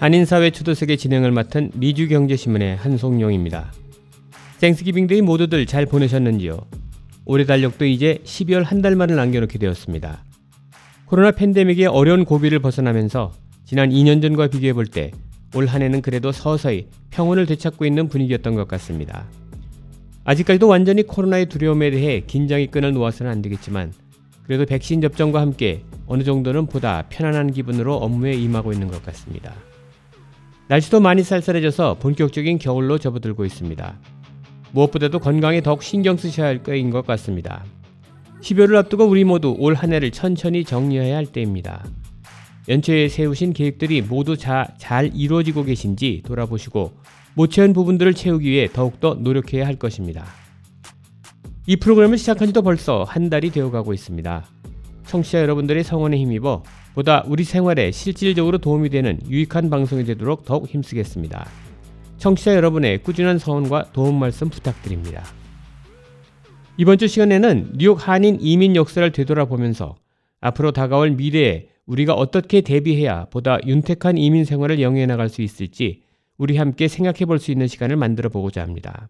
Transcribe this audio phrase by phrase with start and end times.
[0.00, 3.70] 한인사회 초대석의 진행을 맡은 미주경제신문의 한송용입니다.
[4.58, 6.58] Thanksgiving Day 모두들 잘 보내셨는지요?
[7.26, 10.24] 올해 달력도 이제 12월 한 달만을 남겨놓게 되었습니다.
[11.04, 13.32] 코로나 팬데믹의 어려운 고비를 벗어나면서
[13.66, 15.10] 지난 2년 전과 비교해 볼 때
[15.54, 19.26] 올 한 해는 그래도 서서히 평온을 되찾고 있는 분위기였던 것 같습니다.
[20.24, 23.92] 아직까지도 완전히 코로나의 두려움에 대해 긴장의 끈을 놓아서는 안 되겠지만
[24.44, 29.52] 그래도 백신 접종과 함께 어느 정도는 보다 편안한 기분으로 업무에 임하고 있는 것 같습니다.
[30.70, 33.98] 날씨도 많이 쌀쌀해져서 본격적인 겨울로 접어들고 있습니다.
[34.70, 37.64] 무엇보다도 건강에 더욱 신경 쓰셔야 할 때인 것 같습니다.
[38.40, 41.84] 12월을 앞두고 우리 모두 올 한 해를 천천히 정리해야 할 때입니다.
[42.68, 46.92] 연초에 세우신 계획들이 모두 자, 잘 이루어지고 계신지 돌아보시고
[47.34, 50.24] 못 채운 부분들을 채우기 위해 더욱더 노력해야 할 것입니다.
[51.66, 54.46] 이 프로그램을 시작한 지도 벌써 한 달이 되어가고 있습니다.
[55.04, 56.62] 청취자 여러분들의 성원에 힘입어
[56.94, 61.48] 보다 우리 생활에 실질적으로 도움이 되는 유익한 방송이 되도록 더욱 힘쓰겠습니다.
[62.18, 65.24] 청취자 여러분의 꾸준한 성원과 도움 말씀 부탁드립니다.
[66.76, 69.96] 이번 주 시간에는 뉴욕 한인 이민 역사를 되돌아보면서
[70.40, 76.02] 앞으로 다가올 미래에 우리가 어떻게 대비해야 보다 윤택한 이민 생활을 영위해 나갈 수 있을지
[76.38, 79.08] 우리 함께 생각해 볼 수 있는 시간을 만들어 보고자 합니다.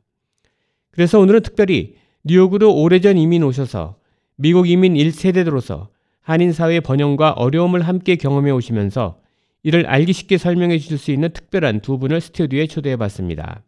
[0.91, 1.95] 그래서 오늘은 특별히
[2.25, 3.97] 뉴욕으로 오래전 이민 오셔서
[4.37, 5.89] 미국 이민 1세대로서
[6.23, 9.21] 한인 사회 번영과 어려움을 함께 경험해 오시면서
[9.63, 13.63] 이를 알기 쉽게 설명해 주실 수 있는 특별한 두 분을 스튜디오에 초대해 봤습니다.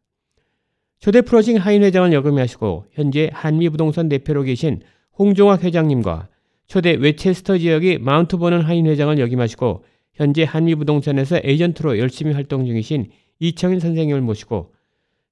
[0.99, 4.81] 초대 플러싱 한인 회장을 역임하시고 현재 한미부동산 대표로 계신
[5.19, 6.29] 홍종학 회장님과
[6.67, 9.85] 초대 웨체스터 지역의 마운트 버넌 한인 회장을 역임하시고
[10.15, 13.11] 현재 한미부동산에서 에이전트로 열심히 활동 중이신
[13.41, 14.73] 이청일 선생님을 모시고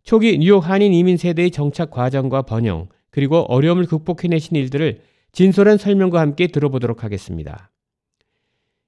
[0.03, 5.00] 초기 뉴욕 한인 이민 세대의 정착 과정과 번영 그리고 어려움을 극복해내신 일들을
[5.33, 7.71] 진솔한 설명과 함께 들어보도록 하겠습니다.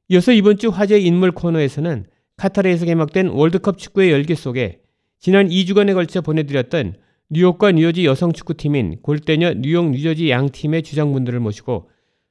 [0.08, 4.80] 이어서 이번 주 화제 인물 코너에서는 카타르에서 개막된 월드컵 축구의 열기 속에
[5.18, 6.96] 지난 2주간에 걸쳐 보내드렸던
[7.30, 11.88] 뉴욕과 뉴저지 여성 축구팀인 골대녀 뉴욕 뉴저지 양 팀의 주장분들을 모시고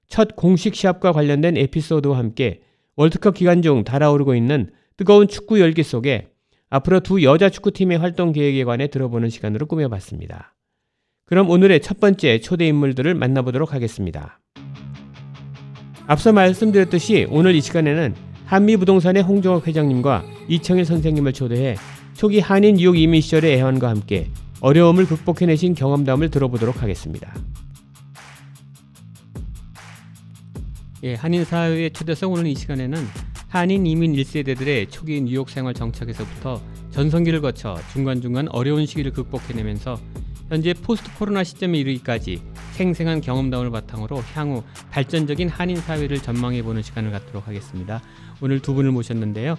[0.07, 2.61] 첫 공식 시합과 관련된 에피소드와 함께
[2.97, 6.27] 월드컵 기간 중 달아오르고 있는 뜨거운 축구 열기 속에
[6.69, 10.53] 앞으로 두 여자 축구팀의 활동 계획에 관해 들어보는 시간으로 꾸며봤습니다.
[11.31, 14.41] 그럼 오늘의 첫 번째 초대 인물들을 만나보도록 하겠습니다.
[16.05, 18.13] 앞서 말씀드렸듯이 오늘 이 시간에는
[18.47, 21.77] 한미부동산의 홍종학 회장님과 이청일 선생님을 초대해
[22.15, 24.27] 초기 한인 뉴욕 이민 시절의 애환과 함께
[24.59, 27.33] 어려움을 극복해내신 경험담을 들어보도록 하겠습니다.
[31.03, 33.07] 예, 한인 사회의 초대석 오늘 이 시간에는
[33.47, 39.97] 한인 이민 1세대들의 초기 뉴욕 생활 정착에서부터 전성기를 거쳐 중간중간 어려운 시기를 극복해내면서
[40.51, 42.41] 현재 포스트 코로나 시점에 이르기까지
[42.73, 48.01] 생생한 경험담을 바탕으로 향후 발전적인 한인 사회를 전망해 보는 시간을 갖도록 하겠습니다.
[48.41, 49.57] 오늘 두 분을 모셨는데요.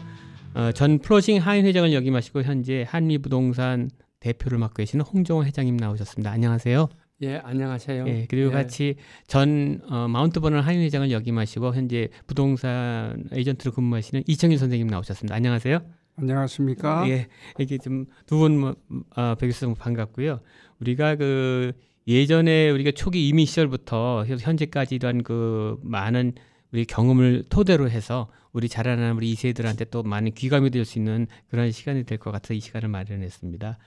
[0.52, 3.88] 어, 전 플러싱 한인 회장을 역임하시고 현재 한미 부동산
[4.20, 6.30] 대표를 맡고 계시는 홍정호 회장님 나오셨습니다.
[6.30, 6.90] 안녕하세요.
[7.22, 8.06] 예, 안녕하세요.
[8.08, 8.52] 예, 그리고 예.
[8.52, 15.34] 같이 전 어, 마운트 버넌 한인 회장을 역임하시고 현재 부동산 에이전트로 근무하시는 이청일 선생님 나오셨습니다.
[15.34, 16.01] 안녕하세요.
[16.16, 17.08] 안녕하십니까?
[17.08, 17.28] 예,
[17.58, 18.74] 이게 좀 두분
[19.16, 20.40] 어, 뵙겠서 반갑고요.
[20.80, 21.72] 우리가 그
[22.06, 26.32] 예전에 우리가 초기 이민 시절부터 현재까지 이러한 그 많은
[26.72, 31.70] 우리 경험을 토대로 해서 우리 자라나는 우리 이세들한테 또 많은 귀감이 될 수 있는 그런
[31.70, 33.78] 시간이 될 것 같아서 이 시간을 마련했습니다.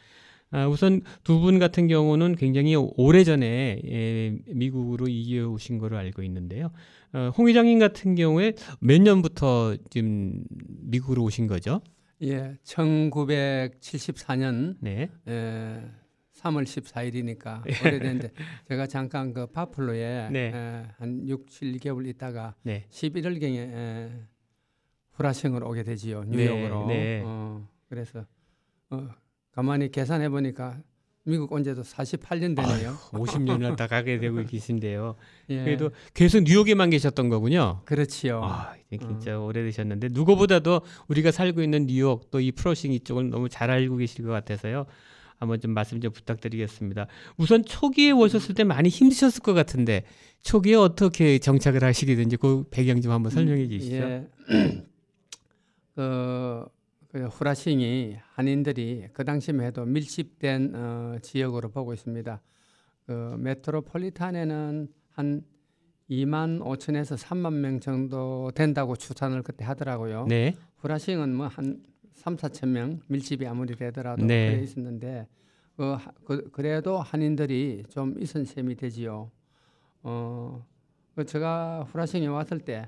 [0.51, 6.71] 아, 우선 두 분 같은 경우는 굉장히 오래전에 예, 미국으로 이겨 오신 걸로 알고 있는데요.
[7.13, 10.43] 어, 홍 회장님 같은 경우에 몇 년부터 지금
[10.81, 11.81] 미국으로 오신 거죠?
[12.21, 15.09] 예, 1974년 네.
[15.27, 15.81] 에,
[16.33, 18.31] 3월 14일이니까 오래됐는데
[18.69, 20.51] 제가 잠깐 그 바플로에 네.
[20.53, 22.85] 에, 한 6, 7개월 있다가 네.
[22.89, 24.09] 11월 경에 에,
[25.11, 26.87] 후라싱으로 오게 되지요 뉴욕으로.
[26.87, 27.21] 네.
[27.25, 28.25] 어, 그래서
[28.89, 29.09] 어,
[29.51, 30.81] 가만히 계산해 보니까
[31.27, 32.95] 미국 온 지도 48년 되네요.
[33.11, 35.15] 50년을 다 가게 되고 계신데요.
[35.49, 37.81] 예, 그래도 계속 뉴욕에만 계셨던 거군요.
[37.85, 38.41] 그렇지요.
[38.43, 43.71] 아, 이제 진짜 오래되셨는데 누구보다도 우리가 살고 있는 뉴욕 또 이 프로싱 이쪽을 너무 잘
[43.71, 44.85] 알고 계실 것 같아서요.
[45.37, 47.07] 한번 좀 말씀 좀 부탁드리겠습니다.
[47.37, 50.03] 우선 초기에 오셨을 때 많이 힘드셨을 것 같은데
[50.43, 53.95] 초기에 어떻게 정착을 하시게 된지 그 배경 좀 한번 설명해 주시죠.
[53.95, 54.27] 예.
[54.47, 54.83] 그,
[55.95, 56.65] 그
[57.19, 62.41] 후라싱이 한인들이 그 당시만 해도 밀집된 어, 지역으로 보고 있습니다.
[63.05, 65.41] 그 메트로폴리탄에는 한
[66.09, 70.25] 2만 5천에서 3만 명 정도 된다고 추산을 그때 하더라고요.
[70.27, 70.55] 네.
[70.77, 71.81] 후라싱은 뭐 한
[72.13, 74.51] 3, 4천 명 밀집이 아무리 되더라도 네.
[74.51, 75.27] 그래 있었는데
[75.77, 79.29] 그, 하- 그 그래도 한인들이 좀 있은 셈이 되지요.
[80.03, 80.65] 어,
[81.15, 82.87] 그 제가 후라싱에 왔을 때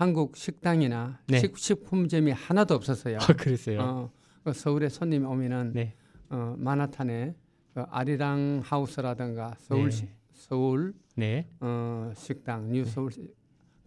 [0.00, 1.40] 한국 식당이나 네.
[1.40, 3.18] 식, 식품점이 하나도 없었어요.
[3.20, 3.80] 아, 그랬어요.
[3.82, 4.10] 어,
[4.42, 5.92] 그 서울에 손님이 오면은 네.
[6.30, 7.34] 어, 맨해튼에
[7.74, 10.10] 그 아리랑 하우스라든가 서울 시- 네.
[10.32, 11.46] 서울 네.
[11.60, 13.28] 어, 식당 뉴 서울 시-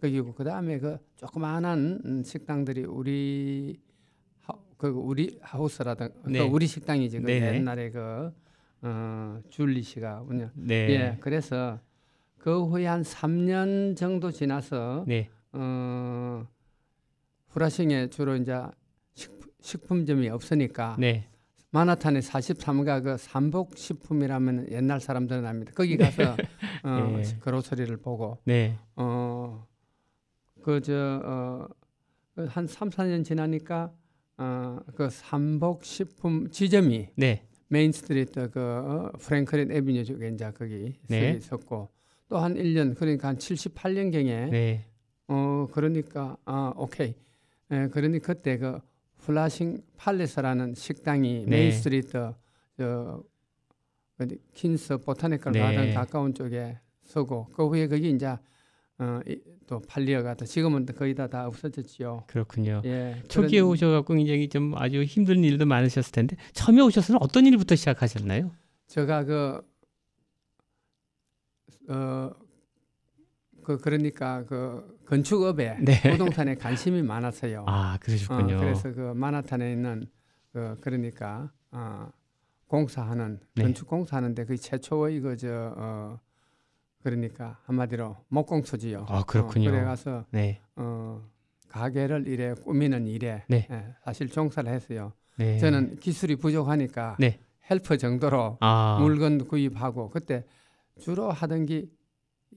[0.00, 3.76] 거기고 그 다음에 그 조그마한 음, 식당들이 우리
[4.42, 6.38] 하, 그 우리 하우스라든가 네.
[6.38, 7.28] 그 우리 식당이지 그.
[7.28, 8.32] 옛날에 그
[8.82, 10.74] 어, 줄리 씨가 운영 네.
[10.90, 11.80] 예 그래서
[12.38, 15.28] 그 후에 한 3년 정도 지나서 네.
[15.54, 16.46] 어,
[17.48, 18.60] 후라싱에 주로 이제
[19.14, 21.28] 식품, 식품 점이 없으니까 네.
[21.70, 25.72] 마나탄의 43가 그 삼복 식품이라면 옛날 사람들은 압니다.
[25.74, 26.36] 거기 가서
[26.84, 27.22] 어, 예.
[27.40, 28.78] 그로서리를 보고 네.
[28.96, 29.66] 어,
[30.60, 31.84] 어그저 어
[32.48, 33.92] 한 3, 4년 지나니까
[34.38, 37.46] 어 그 삼복 식품 지점이 네.
[37.68, 41.32] Main Street 그 어, Franklin Avenue 쪽에 이제 거기 네.
[41.32, 41.88] 서 있었고
[42.28, 44.86] 또 한 1년 그러니까 한 78년 경에 네.
[45.28, 47.14] 어 그러니까 아 오케이
[47.70, 48.78] 에, 그러니 그때 그
[49.18, 51.46] Flushing Palace라는 식당이 네.
[51.46, 52.34] 메인 스트리트
[52.76, 53.22] 저
[54.20, 55.60] 어디 Queens Botanical 네.
[55.60, 58.26] 가든 가까운 쪽에 서고 그 후에 거기 이제
[58.98, 59.20] 어
[59.66, 62.24] 또 팔리어가다 지금은 거의 다 다 없어졌지요.
[62.26, 62.82] 그렇군요.
[62.84, 63.16] 예.
[63.28, 68.50] 초기에 그런- 오셔갖고 굉장히 좀 아주 힘든 일도 많으셨을 텐데 처음에 오셔서는 어떤 일부터 시작하셨나요?
[68.88, 69.62] 제가 그,
[71.88, 72.30] 어,
[73.64, 76.00] 그, 그러니까 그 건축업에 네.
[76.10, 77.64] 부동산에 관심이 많았어요.
[77.66, 78.58] 아 어, 그러셨군요.
[78.58, 80.06] 그래서 그 마나탄에 있는
[80.52, 82.08] 그, 그러니까, 어,
[82.68, 83.62] 공사하는, 네.
[83.64, 86.20] 건축 공사하는데 그 최초의 그, 저, 어,
[87.02, 89.06] 그러니까 한마디로 목공소지요.
[89.08, 89.68] 아, 그렇군요.
[89.68, 90.60] 어, 그래 가서, 네.
[90.76, 91.20] 어,
[91.74, 93.66] 가게를 이래 꾸미는 일에 네.
[93.68, 95.12] 예, 사실 종사를 했어요.
[95.36, 95.58] 네.
[95.58, 97.40] 저는 기술이 부족하니까 네.
[97.68, 100.44] 헬퍼 정도로 아 물건 구입하고 그때
[101.00, 101.86] 주로 하던 게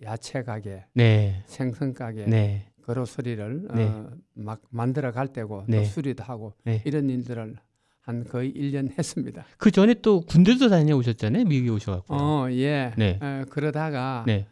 [0.03, 1.43] 야채 가게, 네.
[1.45, 2.65] 생선 가게, 네.
[2.83, 3.85] 그로서리를 네.
[3.85, 5.79] 어, 막 만들어 갈 때고 네.
[5.79, 6.81] 또 수리도 하고 네.
[6.85, 7.55] 이런 일들을
[8.01, 9.45] 한 거의 1년 했습니다.
[9.57, 11.43] 그 전에 또 군대도 다녀오셨잖아요.
[11.45, 12.15] 미국에 오셔갖고.
[12.15, 12.93] 어, 예.
[12.97, 13.19] 네.
[13.21, 14.47] 어, 그러다가 네.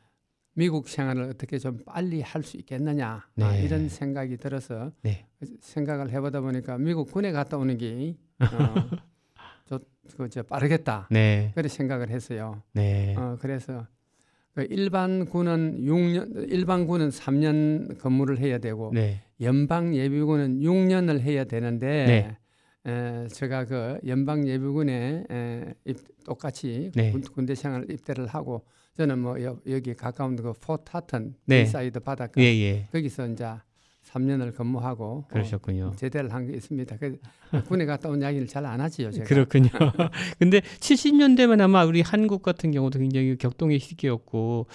[0.54, 3.64] 미국 생활을 어떻게 좀 빨리 할 수 있겠느냐 아, 네.
[3.64, 5.26] 이런 생각이 들어서 네.
[5.62, 8.46] 생각을 해보다 보니까 미국 군에 갔다 오는 게 어,
[9.66, 9.80] 저,
[10.18, 11.08] 그, 저 빠르겠다.
[11.10, 11.52] 네.
[11.56, 12.62] 그래 생각을 했어요.
[12.74, 13.16] 네.
[13.18, 13.86] 어, 그래서 그
[14.64, 19.22] 일반 군은 6년, 일반 군은 3년 근무를 해야 되고 네.
[19.42, 22.38] 연방 예비군은 6년을 해야 되는데
[22.86, 22.92] 네.
[22.92, 27.12] 에, 제가 그 연방 예비군에 에, 입, 똑같이 네.
[27.12, 31.64] 군, 군대 생활 입대를 하고 저는 뭐 여, 기 가까운 그 Fort Totten 네.
[31.64, 32.88] 베이사이드 바닷가 예, 예.
[32.94, 33.46] 거기서 이제
[34.06, 35.94] 3년을 근무하고 어, 그러셨군요.
[35.96, 36.98] 제대를 한 게 있습니다.
[36.98, 37.20] 그
[37.68, 39.26] 군에 갔다 온 이야기를 잘 안 하지요, 제가.
[39.26, 39.70] 그렇군요.
[40.40, 44.68] 근데 70년대만 아마 우리 한국 같은 경우도 굉장히 격동의 시기였고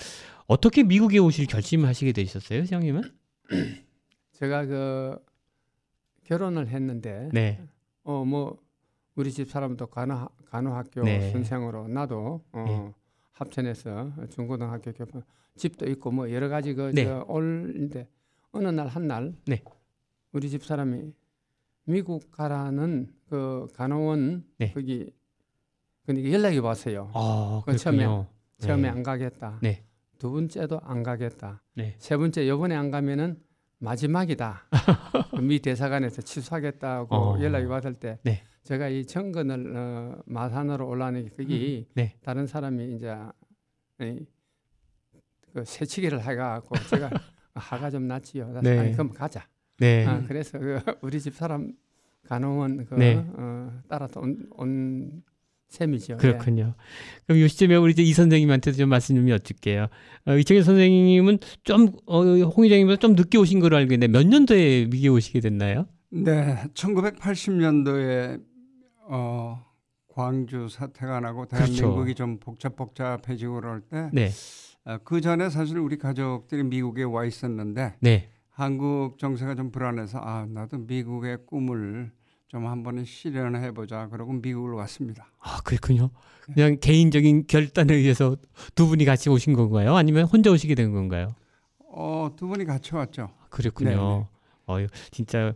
[0.47, 3.03] 어떻게 미국에 오실 결심하시게 되셨어요, 시장님은?
[4.33, 5.19] 제가 그
[6.25, 7.61] 결혼을 했는데 네.
[8.05, 8.59] 어 뭐
[9.17, 11.31] 우리 집 사람도 간호 간호학교 네.
[11.33, 12.93] 선생으로 나도 어 네.
[13.33, 15.23] 합천에서 중고등학교 교포
[15.57, 17.05] 집도 있고 뭐 여러 가지 그 네.
[17.05, 18.09] 저 올 인데
[18.53, 19.63] 어느 날 한날 네.
[20.33, 21.13] 우리 집 사람이
[21.85, 24.73] 미국 가라는 그 간호원 네.
[24.73, 25.13] 거기
[26.05, 27.11] 그러니까 연락이 왔어요.
[27.15, 28.27] 아, 그 처음에-.
[28.59, 28.89] 처음에 네.
[28.89, 29.59] 안 가겠다.
[29.63, 29.85] 네.
[30.19, 31.63] 두 번째도 안 가겠다.
[31.75, 31.95] 네.
[31.99, 33.41] 세 번째 요번에 안 가면은
[33.79, 34.69] 마지막이다.
[35.31, 37.41] 그미 대사관에서 취소하겠다고 어.
[37.41, 38.43] 연락이 왔을 때 네.
[38.65, 42.19] 제가 이 정근을 어, 마산으로 올라오는 게 거기 네.
[42.23, 43.17] 다른 사람이 이제
[44.01, 44.27] 이,
[45.53, 47.11] 그 새치기를 해가고 제가
[47.55, 48.47] 하가 좀 낫지요.
[48.49, 48.79] 그래서 네.
[48.79, 49.47] 아니 그럼 가자.
[49.79, 50.07] 네.
[50.07, 51.73] 아, 그래서 그 우리 집 사람
[52.29, 53.25] 간호원 그 네.
[53.35, 55.23] 어, 따라서 온, 온
[55.69, 56.15] 셈이죠.
[56.15, 56.17] 예.
[56.17, 56.75] 그렇군요.
[57.27, 59.87] 그럼 이 시점에 우리 이제 이 선생님한테도 좀 말씀 좀 여쭐게요.
[60.27, 64.87] 어, 이청일 선생님은 좀 어, 홍 회장님보다 좀 늦게 오신 걸로 알고 있는데 몇 년도에
[64.87, 65.87] 미국에 오시게 됐나요?
[66.11, 68.43] 네, 1980년도에
[69.09, 69.65] 어,
[70.09, 71.73] 광주 사태가 나고 그렇죠.
[71.73, 74.31] 대한민국이 좀 복잡복잡해지고 그럴 때, 네, 어,
[75.05, 80.79] 그 전에 사실 우리 가족들이 미국에 와 있었는데 네, 한국 정세가 좀 불안해서 아 나도
[80.79, 82.11] 미국의 꿈을
[82.49, 84.09] 좀 한번 실현해 보자.
[84.09, 85.31] 그러고 미국을 왔습니다.
[85.39, 86.11] 아 그렇군요.
[86.53, 88.37] 그냥 개인적인 결단에 의해서
[88.75, 89.95] 두 분이 같이 오신 건가요?
[89.97, 91.29] 아니면 혼자 오시게 된 건가요?
[91.93, 93.31] 어, 두 분이 같이 왔죠.
[93.51, 93.91] 그렇군요.
[93.91, 94.27] 네, 네.
[94.67, 95.55] 어유 진짜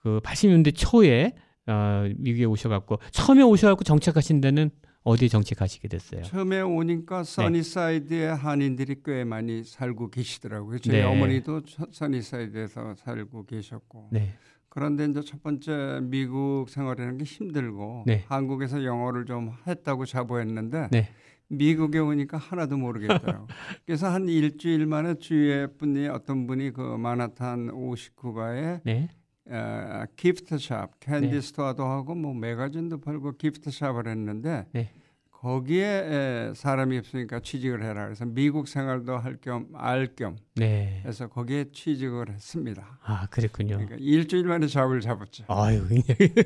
[0.00, 1.32] 그 80년대 초에
[1.66, 4.70] 어, 미국에 오셔갖고 처음에 오셔갖고 정착하신 데는
[5.04, 6.22] 어디에 정착하시게 됐어요?
[6.22, 7.24] 처음에 오니까 네.
[7.24, 10.78] 써니사이드에 한인들이 꽤 많이 살고 계시더라고요.
[10.80, 11.02] 저희 네.
[11.04, 14.08] 어머니도 서- 써니사이드에서 살고 계셨고.
[14.12, 14.34] 네,
[14.68, 18.24] 그런데 이제 첫 번째 미국 생활하는 게 힘들고 네.
[18.28, 21.08] 한국에서 영어를 좀 했다고 자부했는데 네.
[21.50, 23.46] 미국에 오니까 하나도 모르겠더라고.
[23.86, 29.08] 그래서 한 일주일 만에 주위에 분이 어떤 분이 그 맨해튼 59가에 네,
[29.50, 31.40] 어, gift shop, 캔디 네.
[31.40, 34.90] 스토어도 하고 뭐 매거진도 팔고 gift shop을 했는데 네.
[35.30, 35.84] 거기에
[36.50, 38.06] 에, 사람이 없으니까 취직을 해라.
[38.06, 41.00] 그래서 미국 생활도 할 겸 알겸 네.
[41.06, 42.98] 해서 거기에 취직을 했습니다.
[43.04, 43.76] 아, 그랬군요.
[43.76, 45.44] 그러니까 일주일 만에 잡을 잡았죠.
[45.46, 45.84] 아유,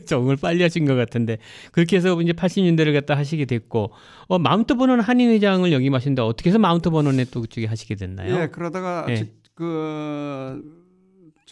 [0.05, 1.39] 적응을 빨리 하신 것 같은데
[1.73, 3.93] 그렇게 해서 이제 80년대를 갖다 하시게 됐고
[4.29, 8.43] 어, 마운트 버논 한인회장을 역임하신데 어떻게 해서 마운트 버논에 또 그쪽에 하시게 됐나요?
[8.43, 9.17] 예, 그러다가 예.
[9.17, 10.82] 지- 그,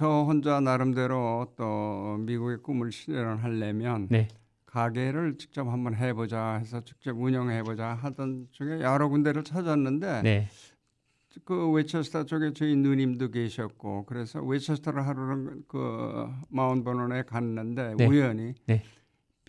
[0.01, 4.29] 저 혼자 나름대로 또 미국의 꿈을 실현하려면 네.
[4.65, 10.49] 가게를 직접 한번 해보자 해서 직접 운영해보자 하던 중에 여러 군데를 찾았는데 네.
[11.45, 18.07] 그 웨체스터 쪽에 저희 누님도 계셨고 그래서 웨체스터를 하루는 그 Mount Vernon에 갔는데 네.
[18.07, 18.83] 우연히 네.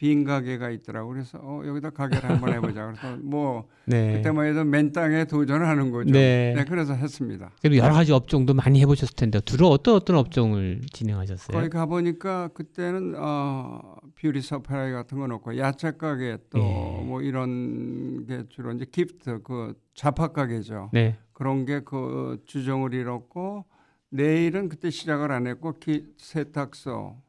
[0.02, 4.14] 빈 가게가 있더라고 그래서 어, 여기다 가게를 한번 해보자 그래서 뭐 네.
[4.16, 6.12] 그때만 해도 맨 땅에 도전하는 거죠.
[6.12, 6.56] 네.
[6.58, 7.52] 네, 그래서 했습니다.
[7.62, 11.56] 그래도 여러 가지 업종도 많이 해보셨을 텐데 주로 어떤 어떤 업종을 진행하셨어요?
[11.56, 17.04] 거기 가 보니까 그때는 어 beauty supply 같은 거 놓고 야채 가게 또 예.
[17.06, 20.90] 뭐 이런 게 주로 이제 gift 그 잡화 가게죠.
[20.94, 21.16] 네.
[21.32, 23.66] 그런 게 그 주종을 이뤘고
[24.10, 27.22] 내일은 그때 시작을 안 했고 기, 세탁소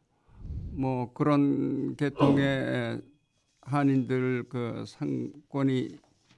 [0.73, 3.01] 뭐 그런 계통의
[3.61, 5.97] 한인들 그 상권이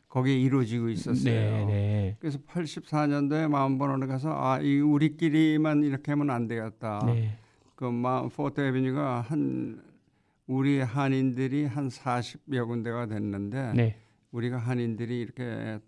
[0.09, 1.35] 거기에 이루어지고 있었어요.
[1.35, 2.17] 네, 네.
[2.21, 7.03] 그래서 84년도에 마음번원에 가서 아, 이 우리끼리만 이렇게 하면 안 되겠다.
[7.07, 7.37] 네.
[7.75, 9.83] 그 마, 포트 에비뉴가 한
[10.47, 13.97] 우리 한인들이 한 40여 군데가 됐는데 네.
[14.31, 15.81] 우리가 한인들이 이렇게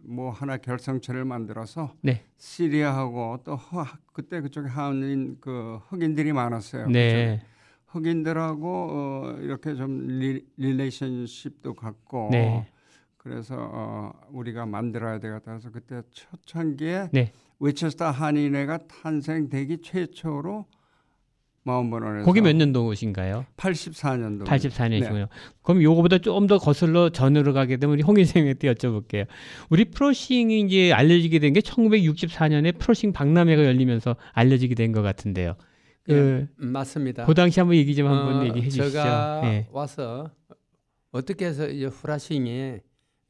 [0.00, 2.24] 뭐 하나 결성체를 만들어서 네.
[2.38, 6.88] city하고 또 허, 그때 그쪽에 한인 그 흑인들이 많았어요.
[6.88, 7.42] 네.
[7.88, 12.66] 흑인들하고 어, 이렇게 좀 리, relationship도 갖고 네.
[13.16, 17.32] 그래서 어, 우리가 만들어야 되겠다 해서 그때 초창기에 네.
[17.60, 20.66] 웨체스터 한인회가 탄생되기 최초로
[21.64, 23.44] 마음번원에서 거기 몇 년도신가요?
[23.58, 25.28] 84년도 84년이시고요.
[25.62, 29.26] 그럼 요거보다 좀 더 거슬러 전으로 가게 되면 우리 홍 인생한테 여쭤볼게요.
[29.68, 35.56] 우리 프로싱이 이제 알려지게 된 게 1964년에 프로싱 박람회가 열리면서 알려지게 된 것 같은데요.
[36.08, 37.26] 그, 음, 맞습니다.
[37.26, 38.90] 그 당시 한번 얘기 좀 한번 어, 얘기해 주시죠.
[38.90, 39.68] 제가 예.
[39.70, 40.30] 와서
[41.10, 42.78] 어떻게 해서 이 후라싱이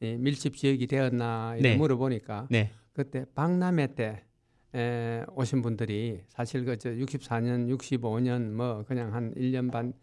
[0.01, 1.75] 이 밀집 지역이 되었나 네.
[1.75, 2.71] 물어보니까 네.
[2.93, 4.23] 그때 박람회 때
[4.73, 9.93] 에, 오신 분들이 사실 그저 64년, 65년 뭐 그냥 한 1년 반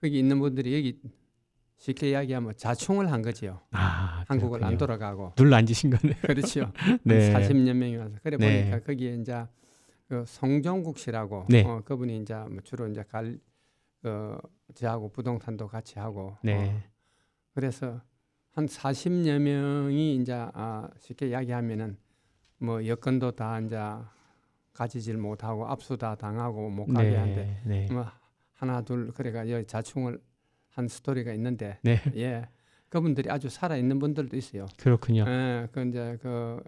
[0.00, 0.98] 거기 있는 분들이 여기
[1.78, 3.60] 쉽게 이야기하면 자충을 한 거지요.
[3.72, 4.78] 아, 한국을 안 그렇군요.
[4.78, 6.14] 돌아가고 눌러 앉으신 거네.
[6.22, 6.72] 그렇죠.
[7.02, 7.32] 네.
[7.32, 8.60] 한 40여 명이 와서 그래 네.
[8.70, 9.44] 보니까 거기에 이제
[10.12, 11.64] 그 송정국 씨라고 네.
[11.64, 13.38] 어, 그분이 이제 뭐 주로 이제 갈
[14.04, 14.36] 어,
[14.74, 16.68] 저하고 부동산도 같이 하고 네.
[16.68, 16.82] 어,
[17.54, 17.98] 그래서
[18.50, 21.96] 한 40여 명이 이제 아, 쉽게 이야기하면은
[22.58, 23.80] 뭐 여건도 다 이제
[24.74, 27.86] 가지질 못하고 압수 다 당하고 못 가게 한데 네.
[27.86, 27.94] 네.
[27.94, 28.04] 뭐
[28.52, 30.20] 하나 둘 그래가 여기 자충을
[30.68, 32.02] 한 스토리가 있는데 네.
[32.16, 32.46] 예
[32.90, 34.66] 그분들이 아주 살아 있는 분들도 있어요.
[34.76, 35.24] 그렇군요.
[35.26, 36.62] 예, 그 이제 그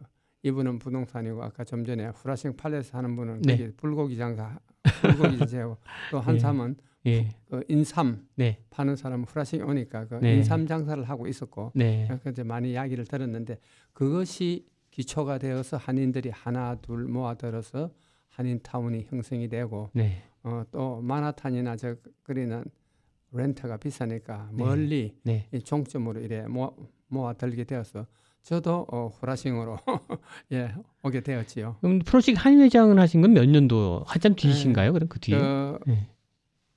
[0.45, 3.73] 이분은 부동산이고 아까 좀 전에 후라싱 팔레스 하는 분은 네.
[3.77, 4.59] 불고기 장사
[5.01, 5.79] 불고기 제고
[6.11, 6.39] 또한 예.
[6.39, 7.29] 사람은 예.
[7.49, 8.59] 그 인삼 네.
[8.69, 10.37] 파는 사람은 후라싱 오니까 그 네.
[10.37, 12.05] 인삼 장사를 하고 있었고 네.
[12.07, 13.59] 그래서 이제 많이 이야기를 들었는데
[13.95, 17.91] 그것이 기초가 되어서 한인들이 하나 둘 모아들어서
[18.29, 20.23] 한인 타운이 형성이 되고 네.
[20.43, 22.65] 어, 또 마나탄이나 저 거리는
[23.33, 24.63] 렌트가 비싸니까 네.
[24.63, 25.49] 멀리 네.
[25.53, 26.71] 이 종점으로 이래 모아,
[27.09, 28.07] 모아들게 되어서
[28.45, 29.79] 저도 어, 후라싱으로
[30.53, 31.77] 예 오게 되었지요.
[31.81, 34.93] 그럼 프로식 한회장을 하신 건 몇 년도 한참 뒤신가요?
[34.93, 35.39] 그럼 그 뒤에?
[35.39, 36.09] 그 네.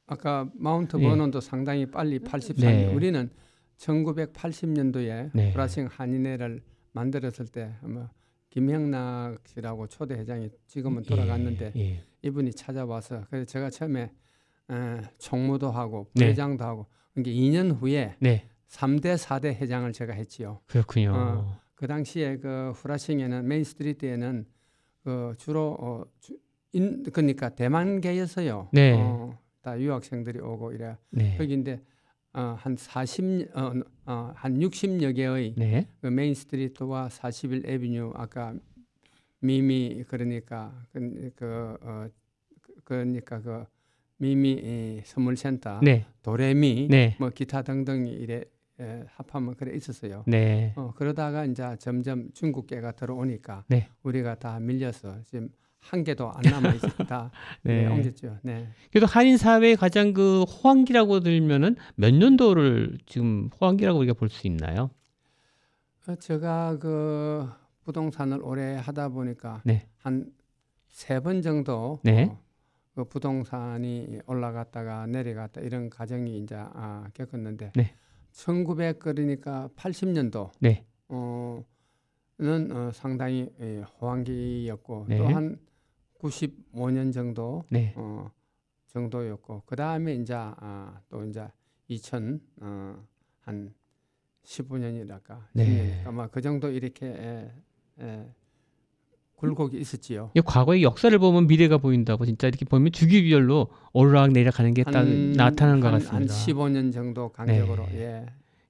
[0.08, 1.04] 아까 마운트 예.
[1.04, 2.94] 버논도 상당히 빨리 84년 네.
[2.94, 3.30] 우리는
[3.78, 5.52] 1980년도에 네.
[5.52, 6.62] 후라싱 한인회를
[6.94, 8.10] 만들었을 때 아마
[8.50, 11.80] 김형락 씨라고 초대 회장이 지금은 돌아갔는데 예.
[11.82, 12.04] 예.
[12.24, 14.12] 이분이 찾아와서 그래서 제가 처음에
[14.72, 16.26] 에, 총무도 하고 네.
[16.26, 18.48] 부회장도 하고 그게 2년 후에 네.
[18.70, 20.60] 3대 4대 회장을 제가 했지요.
[20.68, 21.12] 그렇군요.
[21.16, 21.60] 어.
[21.76, 24.46] 그 당시에 그 플러싱에는 Main Street에는
[25.04, 26.38] 그 주로 어, 주,
[26.74, 28.70] 인, 그러니까 대만계에서요.
[28.74, 28.94] 네.
[28.94, 30.98] 어, 다 유학생들이 오고 이래.
[31.12, 31.38] 네.
[31.38, 31.82] 거기인데
[32.34, 33.74] 어, 한 40, 어,
[34.06, 35.88] 어, 한 60여 개의 네.
[36.02, 38.54] 그 Main Street와 41 Avenue 아까
[39.40, 42.08] 미미 그러니까 그, 그 어,
[42.62, 43.64] 그- 그러니까 그
[44.18, 46.06] 미미 이, 선물센터, 네.
[46.24, 47.16] 도레미, 네.
[47.20, 48.44] 뭐 기타 등등이 이래
[48.80, 50.24] 에, 합하면 그래 있었어요.
[50.28, 50.74] 네.
[50.76, 53.90] 어, 그러다가 이제 점점 중국계가 들어오니까 네.
[54.04, 57.32] 우리가 다 밀려서 지금 한 개도 안 남아 있다.
[57.64, 57.84] 네.
[57.84, 57.88] 네.
[57.88, 58.38] 옮겼죠.
[58.44, 58.68] 네.
[58.92, 64.90] 그래도 한인 사회의 가장 그 호황기라고 들면은 몇 년도를 지금 호황기라고 우리가 볼 수 있나요?
[66.08, 67.50] 어, 제가 그
[67.84, 69.88] 부동산을 오래 하다 보니까 네.
[69.98, 72.26] 한세 번 정도 네.
[72.26, 72.40] 어,
[72.94, 77.94] 그 부동산이 올라갔다가 내려갔다 이런 과정이 이제 아, 겪었는데 네.
[78.38, 80.86] 1900 그러니까 80년도 네.
[81.08, 85.18] 어는 어, 상당히 예, 호황기였고 네.
[85.18, 85.60] 또한
[86.20, 87.94] 95년 정도 네.
[87.98, 88.30] 어,
[88.88, 91.48] 정도였고 그 다음에 이제 아, 또 이제
[91.88, 93.04] 2000 어,
[93.42, 93.74] 한
[94.44, 95.64] 15년이랄까 네.
[95.66, 97.52] 10년이랄까 아마 그 정도 이렇게 에,
[98.00, 98.34] 에,
[99.38, 100.32] 굴곡이 있었지요.
[100.34, 105.88] 이 과거의 역사를 보면 미래가 보인다고 진짜 이렇게 보면 주기별로 오르락 내리락하는 게딱 나타나는 것
[105.94, 106.34] 한, 같습니다.
[106.34, 108.00] 한 15년 정도 간격으로 네.
[108.00, 108.26] 예.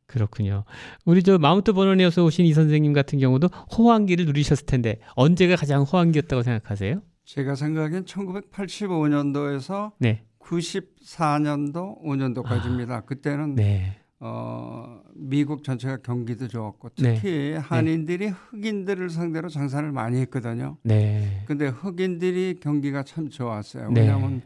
[0.05, 0.63] 그렇군요.
[1.05, 6.43] 우리 저 마운트 버논에서 오신 이 선생님 같은 경우도 호황기를 누리셨을 텐데 언제가 가장 호황기였다고
[6.43, 7.01] 생각하세요?
[7.25, 10.23] 제가 생각엔 1985년도에서 네.
[10.39, 13.05] 94년도 5년도까지입니다.
[13.05, 13.97] 그때는 네.
[14.19, 17.15] 어, 미국 전체가 경기도 좋았고 네.
[17.15, 20.77] 특히 한인들이 흑인들을 상대로 장사를 많이 했거든요.
[20.83, 21.43] 네.
[21.45, 23.91] 근데 흑인들이 경기가 참 좋았어요.
[23.91, 24.01] 네.
[24.01, 24.41] 왜냐하면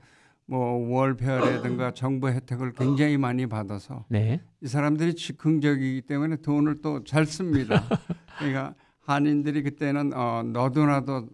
[0.45, 4.41] 뭐 월페어라든가 정부 혜택을 굉장히 많이 받아서 네.
[4.61, 7.83] 이 사람들이 즉흥적이기 때문에 돈을 또 잘 씁니다.
[8.37, 8.75] 그러니까
[9.05, 11.29] 한인들이 그때는 어, 너도나도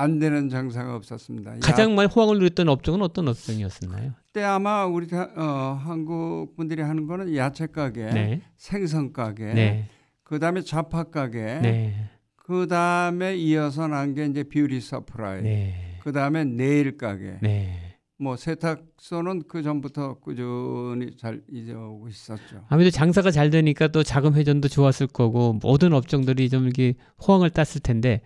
[0.00, 1.56] 안 되는 장사가 없었습니다.
[1.62, 4.12] 가장 많이 호황을 누렸던 업종은 어떤 업종이었나요?
[4.32, 8.40] 때 아마 우리 다- 어, 한국 분들이 하는 거는 야채 가게, 네.
[8.56, 9.88] 생선 가게, 네.
[10.24, 12.08] 그다음에 잡화 가게, 네.
[12.36, 15.98] 그다음에 이어서 난 게 이제 beauty supply, 네.
[16.02, 17.76] 그다음에 네일 가게, 네.
[18.18, 22.64] 뭐 세탁소는 그 전부터 꾸준히 잘 이어오고 있었죠.
[22.68, 26.94] 아무래도 장사가 잘 되니까 또 자금 회전도 좋았을 거고 모든 업종들이 좀 이렇게
[27.26, 28.20] 호황을 땄을 텐데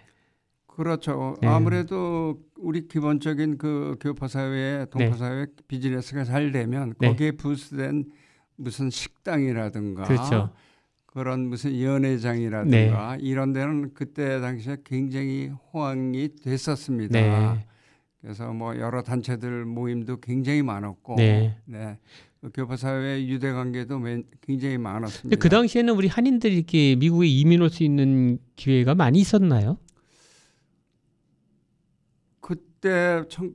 [0.76, 1.36] 그렇죠.
[1.40, 1.48] 네.
[1.48, 7.08] 아무래도 우리 기본적인 그 교포 사회, 동포 사회 비즈니스가 잘 되면 네.
[7.08, 8.04] 거기에 부수된
[8.56, 10.50] 무슨 식당이라든가 그렇죠.
[11.06, 17.20] 그런 무슨 연회장이라든가 이런 데는 그때 당시에 굉장히 호황이 됐었습니다.
[17.20, 17.66] 네.
[18.20, 21.56] 그래서 뭐 여러 단체들 모임도 굉장히 많았고, 네.
[21.66, 21.98] 네.
[22.40, 25.38] 그 교포 사회 유대 관계도 맨- 굉장히 많았습니다.
[25.40, 29.78] 그 당시에는 우리 한인들이 이렇게 미국에 이민 올 수 있는 기회가 많이 있었나요?
[32.84, 33.50] 그때 청,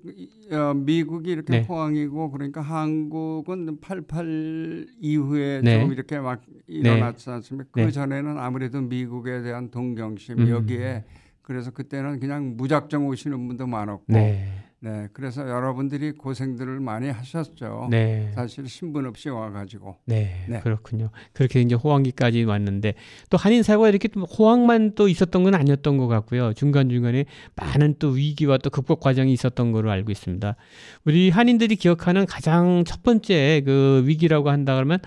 [0.51, 1.61] 어, 미국이 이렇게 네.
[1.61, 5.79] 호황이고 그러니까 한국은 88 이후에 네.
[5.79, 7.69] 좀 이렇게 막 일어났지 않습니까?
[7.75, 7.85] 네.
[7.85, 10.49] 그 전에는 아무래도 미국에 대한 동경심 음.
[10.49, 11.03] 여기에
[11.43, 14.47] 그래서 그때는 그냥 무작정 오시는 분도 많았고 네.
[14.81, 15.07] 네.
[15.11, 17.89] 그래서 여러분들이 고생들을 많이 하셨죠.
[17.91, 18.31] 네.
[18.33, 20.61] 사실 신분 없이 와가지고 네, 네.
[20.61, 21.09] 그렇군요.
[21.33, 22.93] 그렇게 이제 호황기까지 왔는데
[23.29, 26.53] 또 한인 사회가 이렇게 또 호황만 또 있었던 건 아니었던 것 같고요.
[26.53, 30.55] 중간 중간에 많은 또 위기와 또 극복 과정이 있었던 걸로 알고 있습니다.
[31.03, 34.99] 우리 한인들이 기억하는 가장 첫 번째 그 위기라고 한다 그러면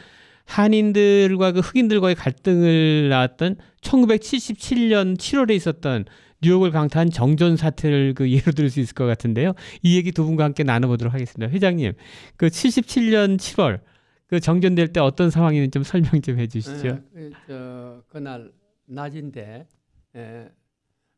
[0.45, 6.05] 한인들과 그 흑인들과의 갈등을 낳았던 1977년 7월에 있었던
[6.43, 9.55] 뉴욕을 강타한 정전 사태를 그 예로 들수 있을 것 같은데요.
[9.83, 11.51] 이 얘기 두 분과 함께 나눠보도록 하겠습니다.
[11.53, 11.93] 회장님,
[12.37, 13.81] 그 77년 7월
[14.27, 16.89] 그 정전될 때 어떤 상황인지 좀 설명 좀 해주시죠.
[16.89, 18.51] 예, 그, 저, 그날
[18.87, 19.69] 낮인데
[20.17, 20.49] 예,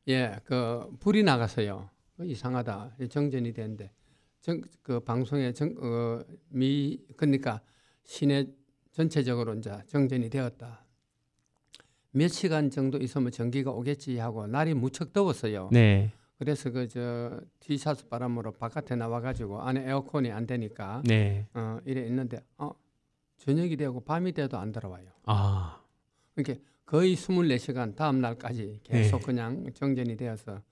[0.09, 1.89] 예, 그 불이 나갔어요.
[2.17, 2.97] 그 이상하다.
[3.09, 3.91] 정전이 됐는데
[4.41, 7.61] 정, 그 방송에 정, 어, 미 그러니까
[8.05, 8.47] 시내
[8.93, 10.85] 전체적으로 이제 정전이 되었다.
[12.17, 15.69] 몇 시간 정도 있으면 전기가 오겠지 하고 날이 무척 더웠어요.
[15.73, 22.07] 네, 그래서 그 저 티셔츠 바람으로 바깥에 나와가지고 안에 에어컨이 안 되니까 네, 어 이래
[22.07, 22.71] 있는데 어
[23.39, 25.07] 저녁이 되고 밤이 돼도 안 들어와요.
[25.25, 25.81] 아,
[26.37, 29.27] 이렇게 거의 24시간 다음 날까지 계속 네.
[29.27, 30.63] 그냥 정전이 되어서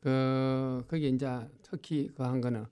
[0.00, 1.26] 그 거기 이제
[1.62, 2.66] 특히 그 한 거는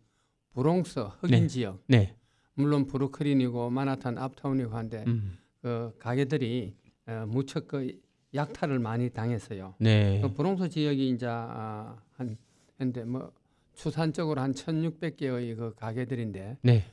[0.54, 1.46] 브롱스 흑인 네.
[1.46, 2.14] 지역 네,
[2.54, 6.81] 물론 브루클린이고 마나탄 앞타운이고 한데 음, 그 가게들이 어,
[7.26, 8.00] 무척 그
[8.34, 9.74] 약탈을 많이 당했어요.
[9.78, 12.36] 네, 그 브롱스 지역이 이제 아, 한
[12.78, 13.32] 근데 뭐
[13.74, 16.84] 추산적으로 한 1,600개의 그 가게들인데 네,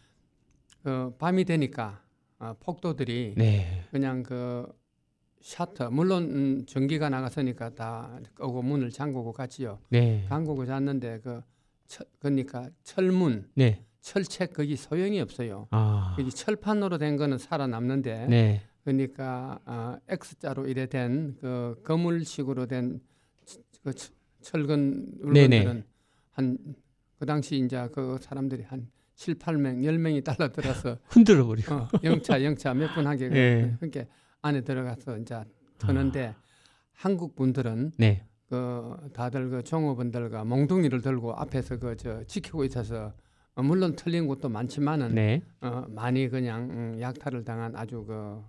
[0.84, 2.02] 그 밤이 되니까
[2.39, 4.67] 아, 폭도들이 네, 그냥 그
[5.41, 9.80] 샤터 물론 음, 전기가 나갔으니까 다 끄고 문을 잠그고 갔지요.
[9.89, 11.41] 네, 잠그고 잤는데 그
[11.88, 15.67] 철, 그러니까 철문, 네, 철책 거기 소용이 없어요.
[15.72, 18.62] 아, 여기 철판으로 된 거는 살아남는데 네,
[18.93, 22.99] 그러니까 아, X자로 이래 된 그 거물식으로 된
[23.84, 23.93] 그
[24.41, 25.12] 철근.
[25.21, 25.84] 물건들은
[26.32, 26.58] 한
[27.19, 31.75] 그 당시 이제 그 사람들이 한 7, 8명, 10명이 달라들어서 흔들어 버리고.
[31.75, 33.75] 어, 영차 영차 몇 분 하게 예.
[33.78, 34.06] 그러니까
[34.41, 35.43] 안에 들어가서 이제
[35.78, 36.34] 터는데
[36.93, 38.25] 한국 분들은 네.
[38.47, 43.13] 그 다들 그 종업원들과 몽둥이를 들고 앞에서 그 저 지키고 있어서
[43.56, 45.41] 어, 물론 틀린 것도 많지만은 네.
[45.60, 48.41] 어, 많이 그냥 음, 약탈을 당한 아주 그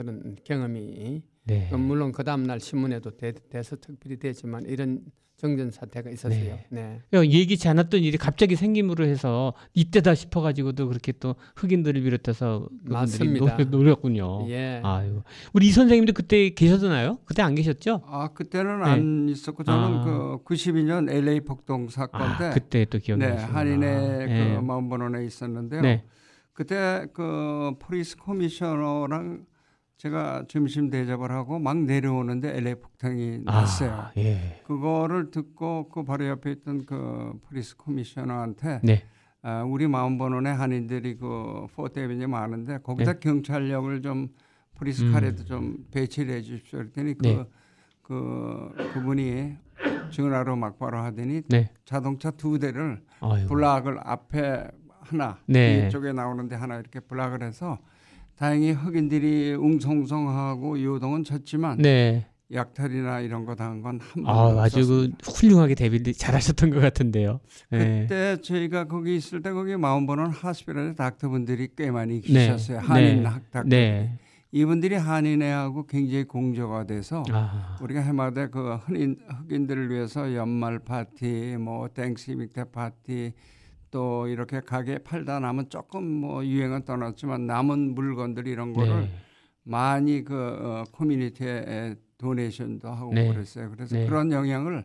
[0.00, 1.68] 그런 경험이 네.
[1.70, 5.00] 그 물론 그 다음 날 신문에도 대, 대서 특필이 됐지만 이런
[5.36, 6.58] 정전 사태가 있었어요.
[6.70, 6.98] 네.
[7.14, 13.56] 야, 예기치 않았던 일이 갑자기 생김으로 해서 이때다 싶어가지고도 그렇게 또 흑인들을 비롯해서 맞습니다.
[13.56, 14.46] 노- 노렸군요.
[14.50, 14.80] 예.
[14.84, 15.22] 아유,
[15.54, 17.18] 우리 이 선생님도 그때 계셨나요?
[17.24, 18.02] 그때 안 계셨죠?
[18.06, 18.84] 아 그때는 네.
[18.86, 20.04] 안 있었고 저는 아.
[20.04, 23.58] 그 92년 LA 폭동 사건 아, 때 그때 또 기억이 네, 나시구나.
[23.58, 24.54] 한인의 예.
[24.56, 25.80] 그 마음번원에 있었는데요.
[25.80, 26.04] 네.
[26.52, 29.46] 그때 그 police commissioner랑
[30.00, 33.90] 제가 점심 대접을 하고 막 내려오는데 LA 폭탄이 났어요.
[33.90, 34.62] 아, 예.
[34.66, 39.04] 그거를 듣고 그 바로 옆에 있던 그 police commissioner한테 네.
[39.42, 44.28] 아, 우리 마음번원에 한인들이 그 포대빈이 많은데 거기다 경찰력을 좀
[44.74, 45.08] police 네.
[45.08, 45.12] 음.
[45.12, 46.78] car래도 좀 배치를 해 주십시오.
[46.78, 47.44] 그랬더니 그, 네.
[48.00, 49.54] 그 그분이
[50.12, 51.70] 전화로 막바로 하더니 네.
[51.84, 53.46] 자동차 두 대를 아유.
[53.46, 54.66] block을 앞에
[55.02, 55.82] 하나 네.
[55.84, 57.78] 뒤쪽에 나오는데 하나 이렇게 block을 해서
[58.40, 62.26] 다행히 흑인들이 웅성성하고 요동은 쳤지만 네.
[62.50, 65.10] 약탈이나 이런 거 당한 건 한 번도 아, 아주 그.
[65.30, 67.40] 훌륭하게 대비 잘하셨던 것 같은데요.
[67.70, 68.06] 네.
[68.08, 72.46] 그때 저희가 거기 있을 때 거기 Mount Vernon Hospital에 닥터분들이 꽤 많이 네.
[72.46, 72.78] 계셨어요.
[72.78, 73.28] 한인 네.
[73.28, 73.68] 학닥.
[73.68, 74.18] 네.
[74.52, 77.76] 이분들이 한인회하고 굉장히 공조가 돼서 아.
[77.82, 83.32] 우리가 해마다 그 흑인, 흑인들을 위해서 연말 파티, 뭐 Thanksgiving 때 파티,
[83.90, 89.10] 또 이렇게 가게 팔다 남은 조금 뭐 유행은 떠났지만 남은 물건들 이런 거를 네.
[89.62, 93.28] 많이 그 어, 커뮤니티에 도네이션도 하고 네.
[93.32, 93.70] 그랬어요.
[93.70, 94.06] 그래서 네.
[94.06, 94.84] 그런 영향을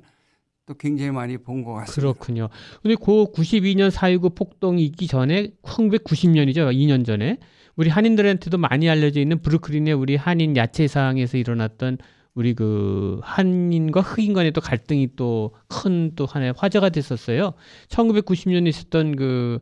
[0.66, 2.02] 또 굉장히 많이 본 것 같습니다.
[2.02, 2.50] 그렇군요.
[2.82, 6.74] 근데 그 92년 4.19 폭동이 있기 전에 1990년이죠.
[6.74, 7.38] 2년 전에
[7.76, 11.98] 우리 한인들한테도 많이 알려져 있는 브루클린의 우리 한인 야채상에서 일어났던
[12.36, 17.54] 우리 그 한인과 흑인 간의 또 갈등이 또 큰 또 하나의 화제가 됐었어요.
[17.90, 19.60] 1990년에 있었던 그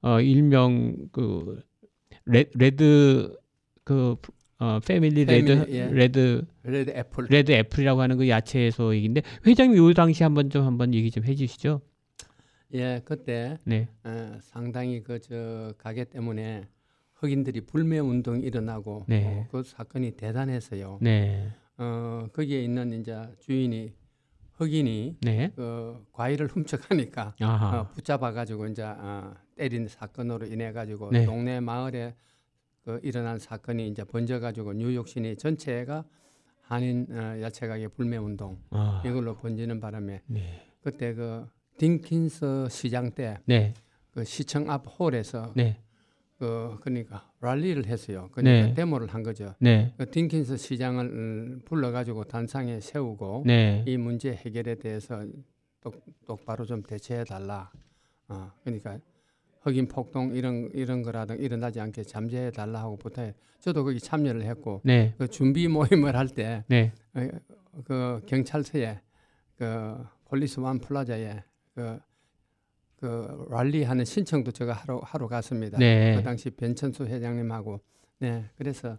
[0.00, 1.60] 어, 일명 그
[2.24, 3.36] 레, Red
[3.84, 4.16] 그
[4.58, 5.86] 어, Family Red Family, 예.
[5.90, 7.26] Red Red Apple.
[7.28, 11.80] Red Apple이라고 하는 그 야채소 얘기인데 회장님 요 당시 한번 좀 한번 얘기 좀 해주시죠.
[12.74, 16.62] 예, 그때 네, 어, 상당히 그 저 가게 때문에
[17.14, 19.26] 흑인들이 불매 운동이 일어나고 네.
[19.26, 20.98] 어, 그 사건이 대단했어요.
[21.02, 23.92] 네, 어, 거기에 있는 이제 주인이
[24.54, 25.52] 흑인이 네.
[25.56, 27.80] 그 과일을 훔쳐가니까 아하.
[27.80, 31.24] 어, 붙잡아가지고 이제 어, 때린 사건으로 인해 가지고 네.
[31.24, 32.14] 동네 마을에
[32.84, 36.04] 그 일어난 사건이 이제 번져가지고 뉴욕 시내 전체가
[36.62, 41.46] 한인 어, 야채 가게 불매 운동 아, 이걸로 번지는 바람에 네, 그때 그
[41.78, 43.74] 딩킨스 시장 때그 네,
[44.24, 45.82] 시청 앞 홀에서 네,
[46.42, 48.28] 그 그러니까 랄리를 했어요.
[48.32, 48.74] 그러니까 네.
[48.74, 49.54] 데모를 한 거죠.
[49.60, 55.24] 네, 그 딩킨스 시장을 음, 불러가지고 단상에 세우고 네, 이 문제 해결에 대해서
[55.80, 57.70] 똑, 똑바로 좀 대처해 달라.
[58.26, 58.98] 어, 그러니까
[59.60, 63.34] 흑인 폭동 이런 이런 거라든 일어나지 않게 잠재해 달라 하고 부탁해.
[63.60, 66.92] 저도 거기 참여를 했고 네, 그 준비 모임을 할때그 네,
[68.26, 69.00] 경찰서에
[69.54, 71.40] 그 Police One Plaza에
[71.76, 72.00] 그,
[73.02, 75.76] 그 랠리 하는 신청도 제가 하러 하러 갔습니다.
[75.76, 76.14] 네.
[76.14, 77.80] 그 당시 변천수 회장님하고
[78.20, 78.96] 네 그래서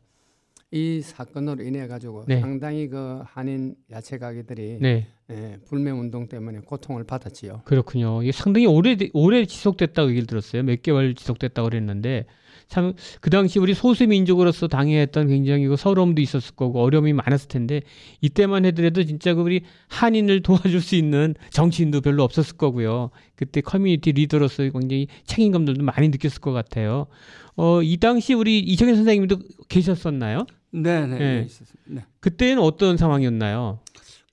[0.71, 2.41] 이 사건으로 인해 가지고 네.
[2.41, 7.61] 상당히 그 한인 야채 가게들이 네, 예, 불매 운동 때문에 고통을 받았지요.
[7.63, 8.21] 그렇군요.
[8.23, 10.63] 이게 상당히 오래 오래 지속됐다고 얘기를 들었어요.
[10.63, 12.25] 몇 개월 지속됐다고 그랬는데
[12.73, 17.81] 참 그 당시 우리 소수 민족으로서 당해했던 굉장히 그 서러움도 있었을 거고 어려움이 많았을 텐데
[18.21, 23.11] 이때만 해더라도 진짜 그 우리 한인을 도와줄 수 있는 정치인도 별로 없었을 거고요.
[23.35, 27.07] 그때 커뮤니티 리더로서 굉장히 책임감들도 많이 느꼈을 것 같아요.
[27.55, 29.37] 어, 이 당시 우리 이정현 선생님도
[29.69, 30.45] 계셨었나요?
[30.71, 31.17] 네, 네, 네.
[31.17, 31.45] 네.
[31.45, 31.81] 있었습니다.
[31.87, 32.05] 네.
[32.19, 33.79] 그때는 어떤 상황이었나요?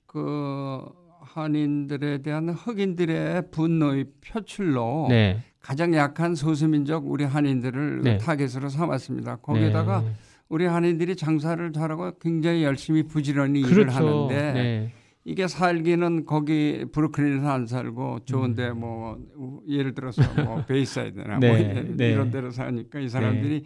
[0.07, 0.81] 그
[1.21, 5.43] 한인들에 대한 흑인들의 분노의 표출로 네.
[5.61, 8.17] 가장 약한 소수민족 우리 한인들을 네.
[8.17, 9.37] 타겟으로 삼았습니다.
[9.37, 10.13] 거기에다가 네.
[10.49, 13.95] 우리 한인들이 장사를 잘하고 굉장히 열심히 부지런히 일을 그렇죠.
[13.95, 14.91] 하는데 네.
[15.23, 19.19] 이게 살기는 거기 브루클린에서 안 살고 좋은데 뭐
[19.67, 21.39] 예를 들어서 뭐 베이사이드나 음.
[21.39, 22.11] 네, 뭐 이런 네.
[22.11, 23.65] 이런 데로 사니까 이 사람들이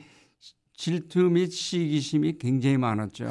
[0.77, 3.27] 질투 및 시기심이 굉장히 많았죠.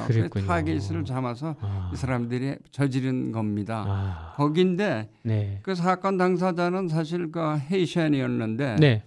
[0.46, 1.90] 타겟을 잡아서 아.
[1.92, 3.84] 이 사람들이 저지른 겁니다.
[3.86, 4.34] 아.
[4.36, 5.60] 거긴데 네.
[5.62, 9.02] 그 사건 당사자는 사실 그 Haitian이었는데 네.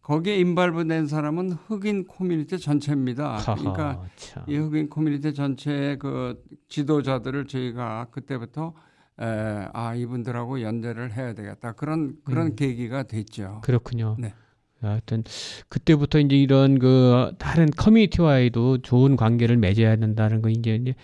[0.00, 3.38] 거기에 involve된 사람은 흑인 커뮤니티 전체입니다.
[3.42, 4.44] 그러니까 하하, 참.
[4.46, 8.74] 이 흑인 커뮤니티 전체의 그 지도자들을 저희가 그때부터
[9.20, 12.56] 에, 아 이분들하고 연대를 해야 되겠다 그런 그런 음.
[12.56, 13.60] 계기가 됐죠.
[13.62, 14.16] 그렇군요.
[14.18, 14.34] 네.
[14.90, 15.24] 하여튼
[15.68, 20.94] 그때부터 이제 이런 그 다른 커뮤니티와의도 좋은 관계를 맺어야 된다는 거 이제 이제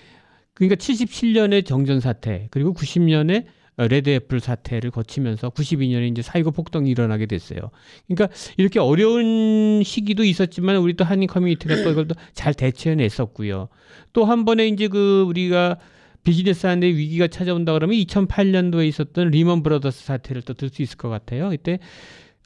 [0.55, 3.45] 그러니까 77년에 정전 사태 그리고 90년에
[3.89, 7.59] 레드 애플 사태를 거치면서 92년에 이제 사이구 폭동이 일어나게 됐어요.
[8.07, 13.69] 그러니까 이렇게 어려운 시기도 있었지만 우리 또 한인 커뮤니티가 또 이걸 또 잘 대처해냈었고요.
[14.13, 15.79] 또 한 번에 이제 그 우리가
[16.23, 21.09] 비즈니스 하는데 위기가 찾아온다 그러면 2008년도에 있었던 리먼 브라더스 사태를 또 들 수 있을 것
[21.09, 21.51] 같아요.
[21.55, 21.79] 이때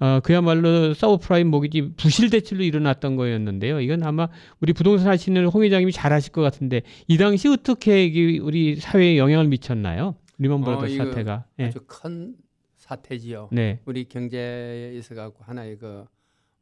[0.05, 3.81] 어, 그야말로 서브프라임 모기지 부실 대출로 일어났던 거였는데요.
[3.81, 4.29] 이건 아마
[4.61, 9.49] 우리 부동산 하시는 홍 회장님이 잘 아실 것 같은데 이 당시 어떻게 우리 사회에 영향을
[9.49, 10.17] 미쳤나요?
[10.37, 11.47] 리먼 어, 브라더스 이거 사태가.
[11.61, 11.65] 예.
[11.65, 12.35] 아주 큰
[12.77, 13.49] 사태지요.
[13.51, 13.81] 네.
[13.87, 16.05] 우리 경제에 있어 갖고 하나의 그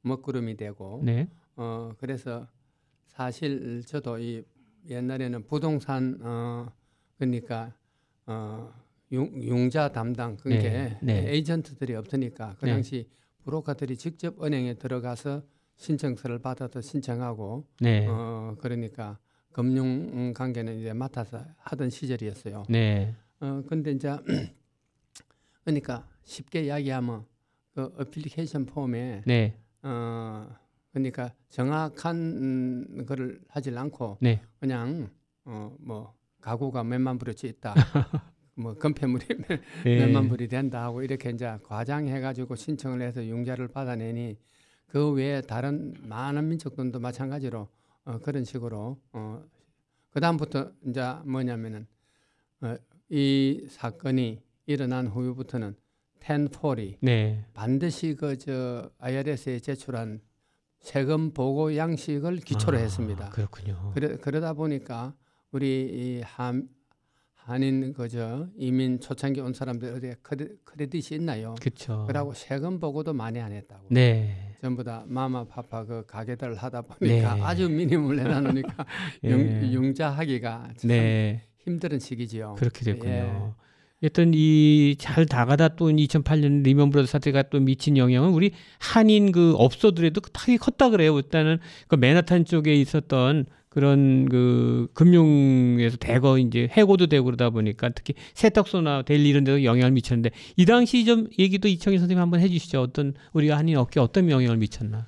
[0.03, 1.27] 먹구름이 되고 네.
[1.57, 2.47] 어 그래서
[3.09, 4.45] 사실 저도 이
[4.89, 6.67] 옛날에는 부동산 어
[7.19, 7.73] 그러니까
[8.27, 8.73] 어
[9.11, 11.29] 융, 융자 담당 그게 네, 네.
[11.33, 12.73] 에이전트들이 없으니까 그 네.
[12.73, 13.09] 당시
[13.45, 15.43] 브로커들이 직접 은행에 들어가서
[15.77, 18.07] 신청서를 받아서 신청하고 네.
[18.09, 19.19] 어 그러니까
[19.53, 22.65] 금융 관계는 이제 맡아서 하던 시절이었어요.
[22.69, 23.15] 네.
[23.41, 24.17] 어 근데 이제
[25.65, 27.25] 그러니까 쉽게 이야기하면
[27.75, 29.59] 그 어플리케이션 폼에 네.
[29.83, 30.49] 어
[30.93, 34.43] 그러니까 정확한 음, 거를 하질 않고 네.
[34.61, 35.11] 그냥
[35.45, 37.75] 어 뭐 가구가 몇만 불어치 있다.
[38.63, 40.07] 뭐 건폐물이 몇- 네.
[40.07, 44.37] 몇만 불이 된다 하고 이렇게 이제 과장해 가지고 신청을 해서 융자를 받아내니
[44.87, 47.69] 그 외에 다른 많은 민족들도 마찬가지로
[48.05, 49.43] 어 그런 식으로 어
[50.11, 51.87] 그 다음부터 이제 뭐냐면은
[52.61, 52.77] 어,
[53.09, 55.75] 이 사건이 일어난 후부터는
[56.21, 57.47] 1040 네.
[57.55, 60.21] 반드시 그 저 IRS에 제출한
[60.81, 63.31] 세금 보고 양식을 기초로 아, 했습니다.
[63.31, 63.93] 그렇군요.
[63.95, 65.15] 그래, 그러다 보니까
[65.51, 66.69] 우리 이 한,
[67.45, 71.55] 한인 그저 이민 초창기 온 사람들 어디에 크레, 크레딧이 있나요?
[71.61, 72.05] 그렇죠.
[72.07, 73.87] 그러고 세금 보고도 많이 안 했다고.
[73.91, 74.55] 네.
[74.61, 77.43] 전부 다 mama papa 그 가게들 하다 보니까 네.
[77.43, 78.87] 아주 minimum을 해놔놓으니까
[79.25, 79.31] 예.
[79.31, 81.43] 융, 융자하기가 참 네.
[81.59, 82.55] 힘든 시기지요.
[82.59, 83.11] 그렇게 됐군요.
[83.13, 83.63] 예.
[84.05, 89.55] 여튼 이 잘 나가다 또 2008년 리먼 브라더 사태가 또 미친 영향은 우리 한인 그
[89.57, 91.17] 업소들에도 되게 컸다 그래요.
[91.17, 98.13] 일단은 그 맨하탄 쪽에 있었던 그런 그 금융에서 대거 이제 해고도 되고 그러다 보니까 특히
[98.35, 102.83] 세탁소나 델리 이런 데도 영향을 미쳤는데 이 당시 좀 얘기도 이청희 선생님 한번 해주시죠.
[102.83, 105.07] 어떤 우리가 한인 업계 어떤 영향을 미쳤나?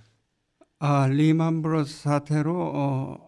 [0.78, 3.18] 아 리만 브러스 사태로 어,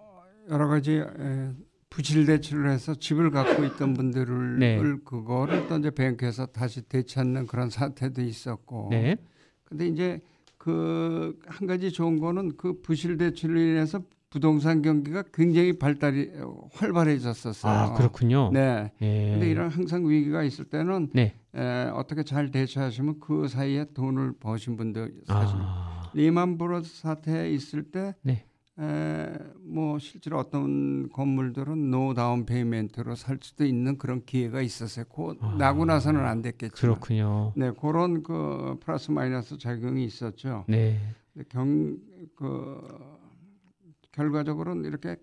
[0.49, 1.51] 여러 가지 에,
[1.91, 4.79] 부실 대출을 해서 집을 갖고 있던 분들을 네.
[5.05, 8.89] 그거를 또 이제 뱅크에서 다시 되찾는 그런 사태도 있었고.
[8.91, 9.17] 네,
[9.65, 10.21] 근데 이제
[10.57, 17.73] 그 한 가지 좋은 거는 그 부실 대출로 인해서 부동산 경기가 굉장히 발달이 어, 활발해졌었어요.
[17.73, 18.51] 아 그렇군요.
[18.53, 18.93] 네.
[19.01, 19.31] 예.
[19.33, 21.35] 근데 이런 항상 위기가 있을 때는 네.
[21.55, 27.85] 에, 어떻게 잘 대처하시면 그 사이에 돈을 버신 분들 사실 아, 리만 브러스 사태 있을
[27.85, 28.45] 때, 네.
[28.79, 35.05] 에, 뭐 실제로 어떤 건물들은 no down payment로 살 수도 있는 그런 기회가 있었어요.
[35.07, 35.55] 그 아.
[35.57, 36.75] 나고 나서는 안 됐겠죠.
[36.75, 37.53] 그렇군요.
[37.57, 40.65] 네, 그런 그 플러스 마이너스 작용이 있었죠.
[40.69, 40.99] 네.
[41.49, 41.97] 경,
[42.35, 42.83] 그
[44.17, 45.17] 결과적으로는 이렇게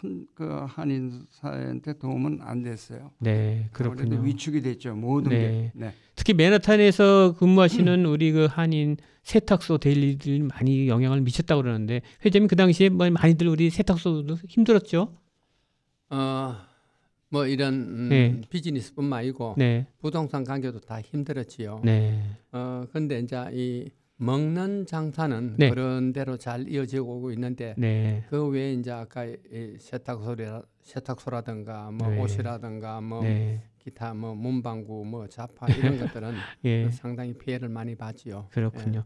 [0.00, 3.10] 큰 그 한인 사회한테 도움은 안 됐어요.
[3.18, 4.22] 네, 그렇군요.
[4.22, 4.94] 위축이 됐죠.
[4.94, 5.38] 모든 네.
[5.38, 5.72] 게.
[5.74, 5.94] 네.
[6.14, 12.88] 특히 맨하탄에서 근무하시는 우리 그 한인 세탁소 데일리들이 많이 영향을 미쳤다고 그러는데 회장님 그 당시에
[12.88, 15.14] 뭐 많이들 우리 세탁소도 힘들었죠?
[16.10, 16.70] 어
[17.32, 18.40] 뭐 이런 음, 네.
[18.50, 21.80] 비즈니스뿐만 아니고 네, 부동산 관계도 다 힘들었지요.
[21.84, 23.88] 네, 어 근데 이제 이
[24.20, 25.70] 먹는 장사는 네.
[25.70, 29.36] 그런 대로 잘 이어지고 오고 있는데 네, 그 외에 이제 아까 이
[29.78, 32.20] 세탁소라 세탁소라든가 뭐 네.
[32.20, 36.34] 옷이라든가 뭐 네, 기타 뭐 문방구 뭐 자파 이런 것들은
[36.66, 38.48] 예, 상당히 피해를 많이 봤지요.
[38.50, 39.04] 그렇군요.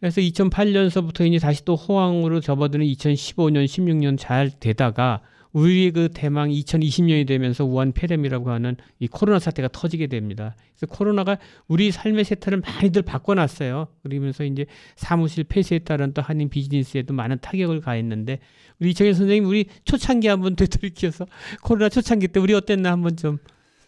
[0.00, 7.26] 그래서 2008년서부터 이제 다시 또 호황으로 접어드는 2015년, 16년 잘 되다가 우리의 그 대망 2020년이
[7.26, 10.54] 되면서 우한 폐렴이라고 하는 이 코로나 사태가 터지게 됩니다.
[10.74, 11.36] 그래서 코로나가
[11.68, 13.88] 우리 삶의 세태를 많이들 바꿔놨어요.
[14.02, 18.38] 그러면서 이제 사무실 폐쇄에 따른 또 한인 비즈니스에도 많은 타격을 가했는데
[18.80, 21.26] 우리 이청현 선생님 우리 초창기 한번 되돌이켜서
[21.62, 23.38] 코로나 초창기 때 우리 어땠나 한번 좀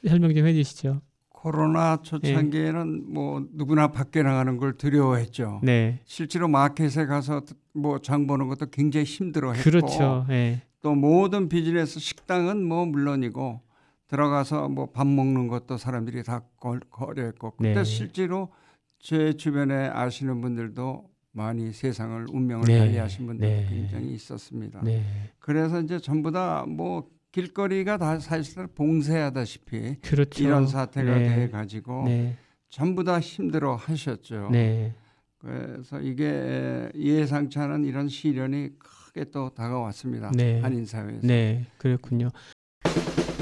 [0.07, 1.01] 설명 좀 해주시죠.
[1.31, 5.61] 코로나 초창기에는 뭐 누구나 밖에 나가는 걸 두려워했죠.
[5.63, 7.43] 네, 실제로 마켓에 가서
[7.75, 10.27] 뭐 장 보는 것도 굉장히 힘들어했고 그렇죠.
[10.31, 13.59] 예, 또 모든 비즈니스 식당은 뭐 물론이고
[14.07, 17.85] 들어가서 뭐 밥 먹는 것도 사람들이 다 거- 거려했고 그때 네.
[17.85, 18.51] 실제로
[18.99, 22.79] 제 주변에 아시는 분들도 많이 세상을 운명을 네.
[22.81, 23.67] 달리하신 분들도 네.
[23.71, 24.83] 굉장히 있었습니다.
[24.85, 25.03] 네,
[25.39, 30.45] 그래서 이제 전부 다 뭐 길거리가 다 사실상 봉쇄하다시피 그렇죠.
[30.45, 31.35] 이런 사태가 네.
[31.35, 32.37] 돼 가지고 네,
[32.69, 34.51] 전부 다 힘들어 하셨죠.
[34.53, 34.95] 네,
[35.39, 38.73] 그래서 이게 예상치 않은 이런 시련이
[39.15, 40.33] 크게 또 다가왔습니다.
[40.35, 40.61] 네.
[40.61, 41.21] 한인 사회에서.
[41.23, 42.31] 네, 그렇군요.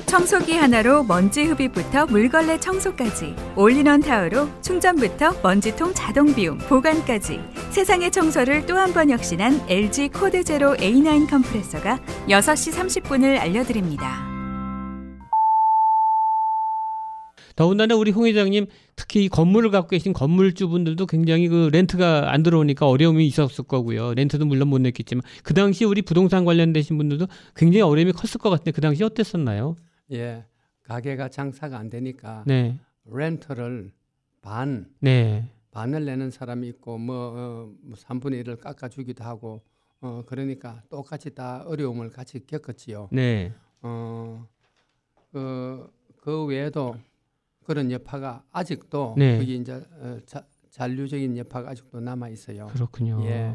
[0.06, 8.66] 청소기 하나로 먼지 흡입부터 물걸레 청소까지 올인원 타워로 충전부터 먼지통 자동 비움 보관까지 세상의 청소를
[8.66, 14.32] 또 한 번 혁신한 LG 코드 제로 A9 컴프레서가 6시 30분을 알려드립니다.
[17.62, 22.88] 더군다나 우리 홍 회장님 특히 이 건물을 갖고 계신 건물주분들도 굉장히 그 rent가 안 들어오니까
[22.88, 24.14] 어려움이 있었을 거고요.
[24.14, 28.72] rent도 물론 못 냈겠지만 그 당시 우리 부동산 관련되신 분들도 굉장히 어려움이 컸을 것 같은데
[28.72, 29.77] 그 당시 어땠었나요?
[30.11, 30.44] 예,
[30.83, 33.92] 가게가 장사가 안 되니까 네, rent를
[34.40, 39.62] 반 네, 반을 내는 사람이 있고 뭐, 어, 뭐 3분의 1을 깎아주기도 하고
[40.01, 43.11] 어, 그러니까 똑같이 다 어려움을 같이 겪었지요.
[43.12, 44.48] 네, 어,
[45.31, 46.96] 그, 그 외에도
[47.64, 49.38] 그런 여파가 아직도 네.
[49.38, 52.68] 그게 이제 어, 자, 잔류적인 여파가 아직도 남아 있어요.
[52.72, 53.22] 그렇군요.
[53.27, 53.55] 예,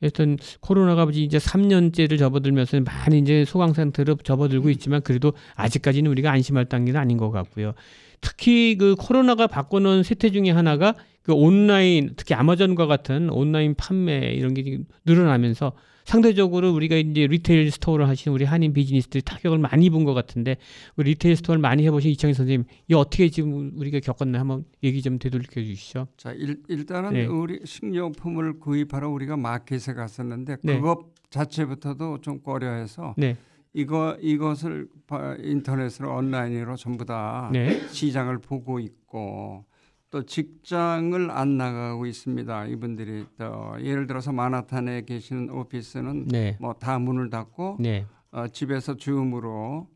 [0.00, 6.66] 하여튼 코로나가 이제 3년째를 접어들면서 많이 이제 소강 상태로 접어들고 있지만 그래도 아직까지는 우리가 안심할
[6.66, 7.74] 단계는 아닌 것 같고요.
[8.20, 14.54] 특히 그 코로나가 바꿔놓은 세태 중에 하나가 그 온라인 특히 아마존과 같은 온라인 판매 이런
[14.54, 15.72] 게 늘어나면서
[16.04, 20.56] 상대적으로 우리가 이제 retail store를 하시는 우리 한인 비즈니스들이 타격을 많이 입은 것 같은데
[20.96, 25.18] 우리 retail store를 많이 해보신 이창희 선생님 이 어떻게 지금 우리가 겪었나 한번 얘기 좀
[25.18, 26.08] 되돌려 주시죠.
[26.16, 27.26] 자 일, 일단은 네.
[27.26, 30.76] 우리 식료품을 구입하러 우리가 마켓에 갔었는데 네.
[30.76, 33.36] 그것 자체부터도 좀 꺼려해서 네,
[33.72, 39.64] 이거 이것을 바- 인터넷으로 온라인으로 전부 다 네, 시장을 보고 있고
[40.12, 42.66] 또 직장을 안 나가고 있습니다.
[42.66, 48.94] 이분들이 또 예를 들어서 맨하탄에 계시는 오피스는 네, 뭐 다 문을 닫고 네, 어, 집에서
[48.94, 49.88] 줌으로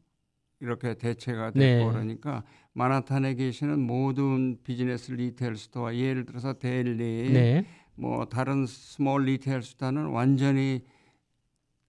[0.61, 1.85] 이렇게 대체가 됐고 네.
[1.85, 9.63] 그러니까 맨하탄에 계시는 모든 비즈니스 retail store 예를 들어서 델리 네, 뭐 다른 small retail
[9.63, 10.83] store는 완전히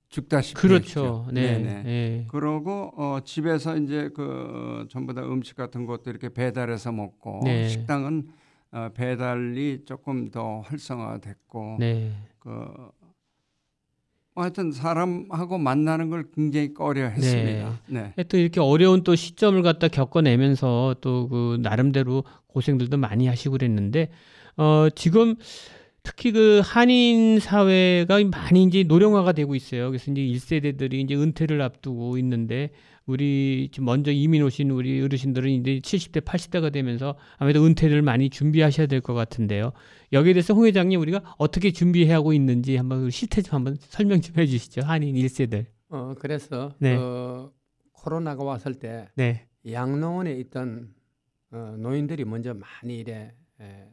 [0.10, 0.84] 죽다시피 그렇죠.
[0.86, 1.28] 했죠.
[1.32, 1.84] 네, 네네.
[1.84, 2.26] 네.
[2.30, 4.24] 그러고 어, 집에서 이제 그
[4.84, 7.68] 어, 전부 다 음식 같은 것도 이렇게 배달해서 먹고 네.
[7.68, 8.28] 식당은
[8.72, 12.12] 어, 배달이 조금 더 활성화됐고 네.
[12.40, 12.92] 그뭐
[14.36, 17.82] 하여튼 사람하고 만나는 걸 굉장히 꺼려했습니다.
[17.88, 18.14] 네.
[18.30, 24.10] 또 이렇게 어려운 또 시점을 갖다 겪어내면서 또 그 나름대로 고생들도 많이 하시고 그랬는데
[24.56, 25.36] 어 지금
[26.08, 29.90] 특히 그 한인 사회가 많이 이제 노령화가 되고 있어요.
[29.90, 32.70] 그래서 이제 1세대들이 이제 은퇴를 앞두고 있는데
[33.06, 38.88] 우리 지금 먼저 이민 오신 우리 어르신들은 이제 70대, 80대가 되면서 아무래도 은퇴를 많이 준비하셔야
[38.88, 39.74] 될 것 같은데요.
[40.14, 44.22] 여기에 대해서 홍 회장님 우리가 어떻게 준비해 하고 있는지 한번 그 실태 좀 한번 설명
[44.22, 44.82] 좀 해주시죠.
[44.86, 45.66] 한인 1세들.
[45.90, 46.96] 어, 그래서 네.
[46.96, 47.52] 그
[47.92, 50.94] 코로나가 왔을 때 네, 양농원에 있던
[51.52, 53.88] 어, 노인들이 먼저 많이 이래 에,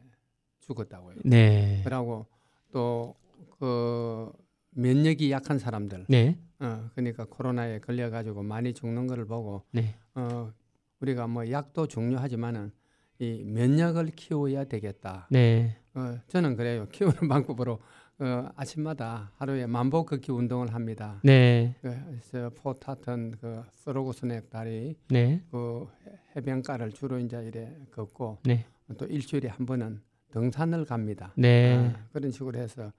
[0.65, 1.15] 죽었다고요.
[1.25, 2.25] 네, 그러고
[2.71, 4.31] 또그
[4.71, 9.95] 면역이 약한 사람들, 네, 어, 그러니까 코로나에 걸려 가지고 많이 죽는 것을 보고 네.
[10.15, 10.51] 어,
[10.99, 12.71] 우리가 뭐 약도 중요하지만은
[13.19, 15.27] 이 면역을 키워야 되겠다.
[15.31, 15.77] 네.
[15.93, 16.87] 어, 저는 그래요.
[16.91, 17.79] 키우는 방법으로
[18.19, 21.19] 어, 아침마다 하루에 만보 걷기 운동을 합니다.
[21.23, 28.65] 네, 그래서 포타튼 그 스로고스넥 다리 네, 그 해- 해변가를 주로 이제 이래 걷고 네.
[28.97, 30.01] 또 일주일에 한 번은
[30.35, 31.31] 등산을 갑니다.
[31.37, 32.91] 네, 아, 그런 식으로 해서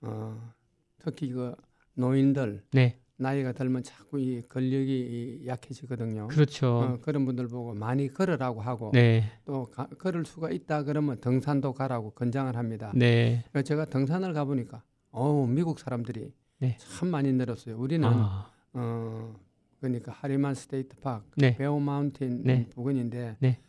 [0.00, 0.52] 어,
[0.98, 1.54] 특히 그
[1.94, 6.26] 노인들 네, 나이가 들면 자꾸 이 근력이 이 약해지거든요.
[6.26, 6.66] 그렇죠.
[6.66, 11.72] 어, 그런 분들 보고 많이 걸으라고 하고 네, 또 가, 걸을 수가 있다 그러면 등산도
[11.72, 12.92] 가라고 권장을 합니다.
[12.96, 16.76] 네, 그래서 제가 등산을 가보니까 어우 미국 사람들이 네.
[16.78, 17.78] 참 많이 늘었어요.
[17.78, 19.36] 우리는 아, 어
[19.78, 21.56] 그러니까 하리만 스테이트 파크, 네.
[21.56, 22.66] 베어 마운틴 네.
[22.70, 23.60] 부근인데 네.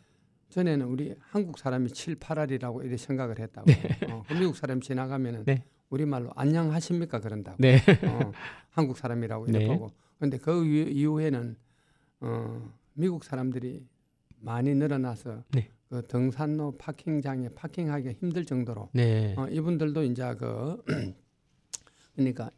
[0.54, 3.66] 전에는 우리 한국 사람이 7, 8알이라고 이렇게 생각을 했다고.
[4.12, 5.64] 어, 그 미국 사람 지나가면은 네.
[5.90, 7.56] 우리 말로 안녕하십니까 그런다고.
[7.58, 8.30] 네, 어,
[8.70, 9.72] 한국 사람이라고 이렇게 네.
[9.72, 9.90] 보고.
[10.20, 11.56] 근데 그 이후- 이후에는
[12.20, 13.84] 어, 미국 사람들이
[14.38, 15.68] 많이 늘어나서 네.
[15.88, 20.82] 그 등산로 파킹장에 파킹하기가 힘들 정도로 네, 어, 이분들도 이제 그
[22.14, 22.50] 그러니까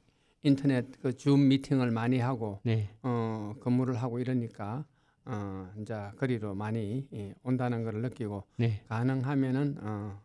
[0.43, 4.85] 인터넷 그 줌 미팅을 많이 하고 네, 어, 근무를 하고 이러니까
[5.27, 10.21] 어, 이제 거리로 많이 예, 온다는 걸 느끼고 네, 가능하면은 어,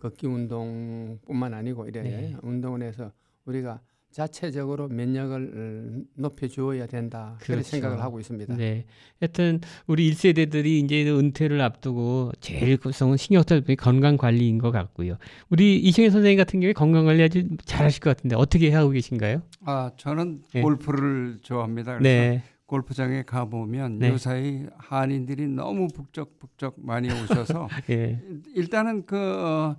[0.00, 2.36] 걷기 운동뿐만 아니고 이래 네.
[2.42, 3.12] 운동을 해서
[3.44, 3.80] 우리가
[4.10, 7.68] 자체적으로 면역을 어, 높여 주어야 된다 그런 그렇죠.
[7.68, 8.56] 생각을 하고 있습니다.
[8.56, 8.86] 네.
[9.20, 15.18] 하여튼 우리 1세대들이 이제 은퇴를 앞두고 제일 구성은 신경 쓸 부분이 건강 관리인 것 같고요.
[15.50, 19.42] 우리 이승혜 선생님 같은 경우에 건강 관리 아주 잘하실 것 같은데 어떻게 하고 계신가요?
[19.66, 20.62] 아 저는 네.
[20.62, 21.98] 골프를 좋아합니다.
[21.98, 24.10] 그래서 네, 골프장에 가 보면 네.
[24.10, 28.22] 요사이 한인들이 너무 북적북적 많이 오셔서 예,
[28.54, 29.76] 일단은 그 어,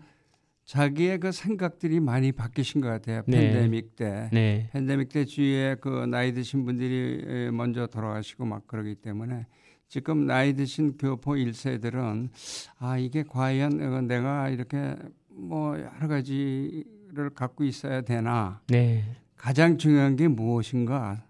[0.66, 3.22] 자기의 그 생각들이 많이 바뀌신 것 같아요.
[3.28, 3.52] 네.
[3.52, 4.30] 팬데믹 때.
[4.34, 4.70] 네.
[4.74, 9.46] 팬데믹 때 주위에 그 나이 드신 분들이 먼저 돌아가시고 막 그러기 때문에
[9.88, 12.30] 지금 나이 드신 교포 1세들은
[12.80, 14.96] 아 이게 과연 어, 내가 이렇게
[15.28, 19.04] 뭐 여러 가지를 갖고 있어야 되나 네.
[19.36, 21.24] 가장 중요한 게 무엇인가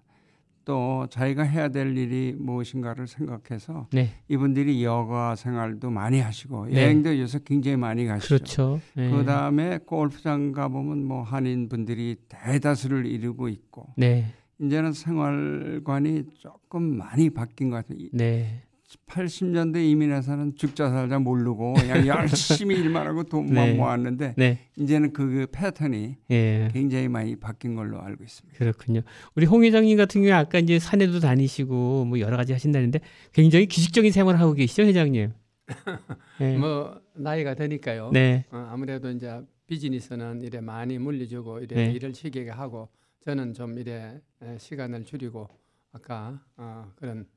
[0.69, 4.11] 또 자기가 해야 될 일이 무엇인가를 생각해서 네.
[4.27, 6.83] 이분들이 여가 생활도 많이 하시고 네.
[6.83, 8.35] 여행도 요새 굉장히 많이 가시죠.
[8.35, 8.79] 그렇죠.
[8.93, 9.09] 네.
[9.09, 14.31] 그 다음에 골프장 가보면 뭐 한인 분들이 대다수를 이루고 있고 네.
[14.61, 17.97] 이제는 생활관이 조금 많이 바뀐 것 같아요.
[17.99, 18.61] 이 네.
[19.07, 23.73] 80년대 이민해서는 죽자 살자 모르고 그냥 열심히 일만 하고 돈만 네.
[23.73, 24.59] 모았는데 네.
[24.77, 26.69] 이제는 그 패턴이 예.
[26.73, 28.57] 굉장히 많이 바뀐 걸로 알고 있습니다.
[28.57, 29.01] 그렇군요.
[29.35, 32.99] 우리 홍 회장님 같은 경우에 아까 이제 산에도 다니시고 뭐 여러 가지 하신다는데
[33.33, 35.33] 굉장히 기식적인 생활을 하고 계시죠, 회장님?
[36.39, 36.57] 네.
[36.57, 38.09] 뭐 나이가 드니까요.
[38.11, 38.45] 네.
[38.51, 41.91] 어, 아무래도 이제 비즈니스는 이래 많이 물려주고 이래 네.
[41.91, 42.89] 일을 쉬게 하고
[43.23, 45.47] 저는 좀 이래 에, 시간을 줄이고
[45.91, 47.27] 아까 어, 그런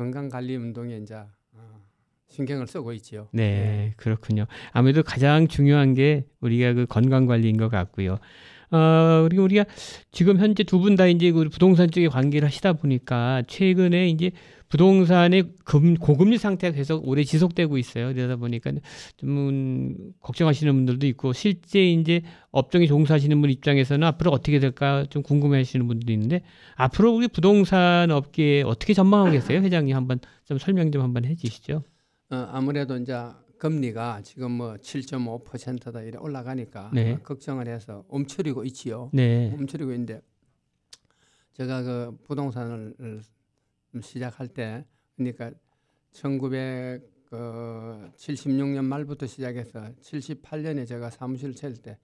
[0.00, 1.78] 건강 관리 운동에 이제 어,
[2.28, 3.28] 신경을 쓰고 있지요.
[3.32, 4.46] 네, 그렇군요.
[4.72, 8.18] 아무래도 가장 중요한 게 우리가 그 건강 관리인 것 같고요.
[8.72, 9.64] 어, 그리고 우리가
[10.12, 14.30] 지금 현재 두 분 다 이제 그 부동산 쪽에 관계를 하시다 보니까 최근에 이제
[14.68, 18.14] 부동산의 금, 고금리 상태가 계속 오래 지속되고 있어요.
[18.14, 18.70] 그러다 보니까
[19.16, 25.24] 좀 음, 걱정하시는 분들도 있고 실제 이제 업종에 종사하시는 분 입장에서는 앞으로 어떻게 될까 좀
[25.24, 26.42] 궁금해하시는 분들도 있는데
[26.76, 31.82] 앞으로 우리 부동산 업계에 어떻게 전망하고 계세요, 회장님 한번 좀 설명 좀 한번 해주시죠.
[32.30, 33.12] 어, 아무래도 이제
[33.60, 37.12] 금리가 지금 뭐 7.5%다 이래 올라가니까 네.
[37.12, 39.10] 어, 걱정을 해서 움츠리고 있지요.
[39.12, 40.22] 네, 움츠리고 있는데
[41.52, 43.20] 제가 그 부동산을
[44.02, 45.52] 시작할 때 그러니까
[46.14, 51.98] 1976년 말부터 시작해서 78년에 제가 사무실 차릴 때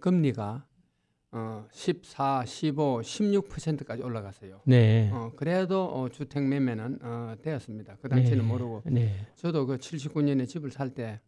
[0.00, 0.66] 금리가
[1.32, 4.60] 어, 14, 15, 16%까지 올라갔어요.
[4.64, 7.96] 네, 어, 그래도 어, 주택 매매는 어, 되었습니다.
[8.02, 8.42] 그 당시는 네.
[8.44, 11.20] 모르고 네, 저도 그 79년에 집을 살 때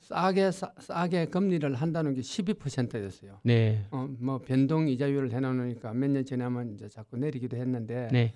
[0.00, 3.40] 싸게 싸, 싸게 금리를 한다는 게 12%였어요.
[3.42, 8.34] 네, 어, 뭐 변동 이자율을 해 놓으니까 몇 년 지나면 이제 자꾸 내리기도 했는데 네,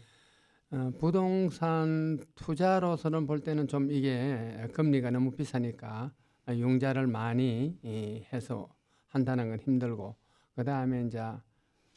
[0.70, 6.10] 어, 부동산 투자로서는 볼 때는 좀 이게 금리가 너무 비싸니까
[6.48, 8.70] 융자를 많이 이, 해서
[9.08, 10.16] 한다는 건 힘들고
[10.54, 11.20] 그 다음에 이제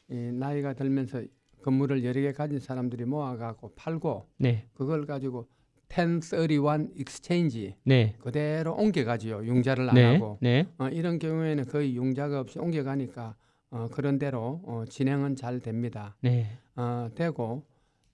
[0.10, 1.24] 이 나이가 들면서
[1.64, 5.48] 건물을 여러 개 가진 사람들이 모아갖고 팔고 네, 그걸 가지고
[5.90, 10.38] 1031 exchange 네, 그대로 옮겨가지요 융자를 안 네, 하고.
[10.42, 13.36] 네, 어, 이런 경우에는 거의 융자가 없이 옮겨가니까
[13.72, 16.16] 어, 그런 대로 어, 진행은 잘 됩니다.
[16.22, 17.66] 네, 어, 되고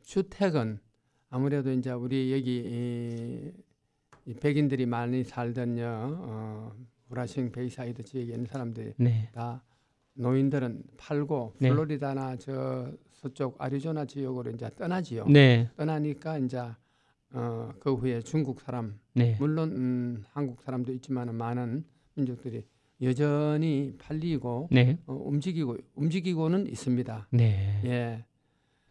[0.04, 0.80] 주택은
[1.30, 3.52] 아무래도 이제 우리 여기 이,
[4.26, 6.72] 이 백인들이 많이 살던 여 어,
[7.10, 9.64] 플러싱 베이사이드 지역에 있는 사람들이 네, 다
[10.14, 11.70] 노인들은 팔고 네.
[11.70, 15.26] 플로리다나 저 서쪽 아리조나 지역으로 이제 떠나지요.
[15.28, 16.60] 네, 떠나니까 이제
[17.32, 21.86] 어, 그 후에 중국 사람 네, 물론 음, 한국 사람도 있지만 많은
[22.16, 22.66] 민족들이
[23.02, 27.28] 여전히 팔리고 네, 어, 움직이고 움직이고는 있습니다.
[27.32, 27.82] 네.
[27.86, 28.26] 예.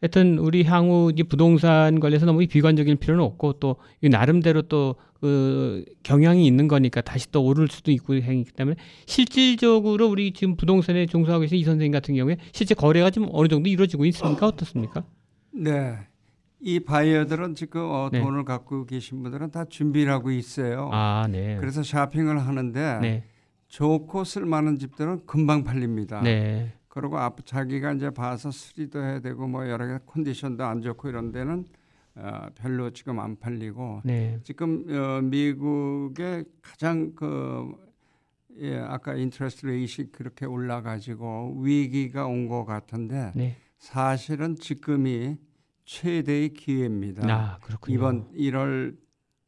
[0.03, 5.85] 하여튼 우리 향후 이 부동산 관련해서 너무 비관적일 필요는 없고 또 이 나름대로 또 그
[6.03, 8.77] 경향이 있는 거니까 다시 또 오를 수도 있고 하기 때문에
[9.07, 13.69] 실질적으로 우리 지금 부동산에 종사하고 계신 이 선생님 같은 경우에 실제 거래가 좀 어느 정도
[13.69, 14.47] 이루어지고 있습니까?
[14.47, 15.05] 어떻습니까?
[15.53, 15.99] 네.
[16.61, 18.21] 이 바이어들은 지금 어, 네.
[18.21, 20.91] 돈을 갖고 계신 분들은 다 준비를 하고 있어요.
[20.93, 21.57] 아, 네.
[21.61, 23.25] 그래서 쇼핑을 하는데 네.
[23.69, 26.21] 좋고 쓸만한 집들은 금방 팔립니다.
[26.23, 26.73] 네.
[26.97, 31.31] 그리고 앞 자기가 이제 봐서 수리도 해야 되고 뭐 여러 개 컨디션도 안 좋고 이런
[31.31, 31.67] 데는
[32.15, 34.41] 어, 별로 지금 안 팔리고 네.
[34.45, 37.71] 지금 어, 미국의 가장 그
[38.61, 43.57] 예, 아까 interest rate이 그렇게 올라가지고 위기가 온 것 같은데 네.
[43.79, 45.37] 사실은 지금이
[45.85, 47.27] 최대의 기회입니다.
[47.31, 47.59] 아.
[47.89, 48.97] 이번 1월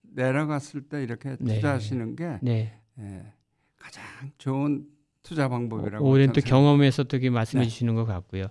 [0.03, 1.55] 내려갔을 때 이렇게 네.
[1.55, 2.78] 투자하시는 게 네.
[2.99, 3.32] 예,
[3.78, 4.05] 가장
[4.36, 4.86] 좋은
[5.29, 6.49] 투자 방법이라고 오랜 저는 또.
[6.49, 7.68] 경험에서 또 이렇게 말씀해 네.
[7.68, 8.47] 주시는 것 같고요.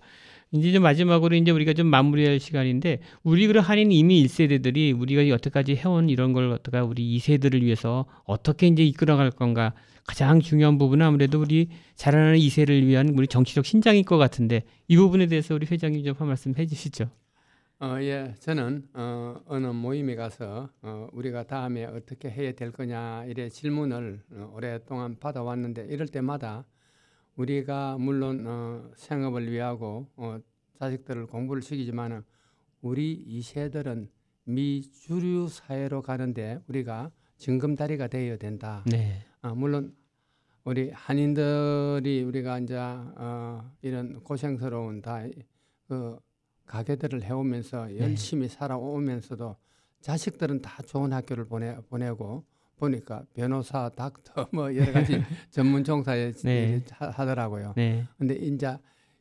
[0.51, 5.75] 이제 좀 마지막으로 이제 우리가 좀 마무리할 시간인데 우리 그런 한인 이미 1세대들이 우리가 여태까지
[5.75, 9.73] 해온 이런 걸 갖다가 우리 2세들을 위해서 어떻게 이제 이끌어갈 건가
[10.05, 15.25] 가장 중요한 부분은 아무래도 우리 자라나는 2세를 위한 우리 정치적 신장일 것 같은데 이 부분에
[15.25, 17.09] 대해서 우리 회장님 좀 한 말씀 해주시죠.
[17.79, 23.49] 어, 예, 저는 어, 어느 모임에 가서 어, 우리가 다음에 어떻게 해야 될 거냐 이래
[23.49, 26.65] 질문을 어, 오랫동안 받아왔는데 이럴 때마다
[27.35, 30.39] 우리가 물론 어, 생업을 위하고 어,
[30.79, 32.23] 자식들을 공부를 시키지만은
[32.81, 34.09] 우리 이 세들은
[34.45, 38.83] 미주류 사회로 가는데 우리가 징검다리가 되어야 된다.
[38.87, 39.95] 네, 어, 물론
[40.63, 45.27] 우리 한인들이 우리가 이제 어, 이런 고생스러운 다
[45.87, 46.19] 그
[46.67, 49.55] 가게들을 해오면서 열심히 살아오면서도
[50.01, 52.45] 자식들은 다 좋은 학교를 보내 보내고
[52.77, 56.83] 보니까 변호사, 닥터 뭐 여러 가지 전문 종사에 네.
[56.91, 57.73] 하- 하더라고요.
[57.75, 58.05] 네.
[58.17, 58.77] 근데 이제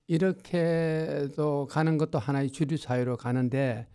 [0.08, 3.86] 이렇게도 가는 것도 하나의 주류 사회로 가는데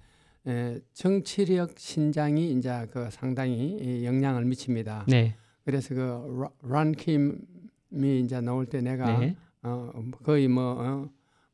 [0.47, 5.05] 에, 정치력 신장이 이제 그 상당히 이 영향을 미칩니다.
[5.07, 5.35] 네.
[5.63, 9.35] 그래서 그 런킴이 이제 나올 때 내가 네.
[9.61, 9.91] 어,
[10.23, 11.09] 거의 뭐 어,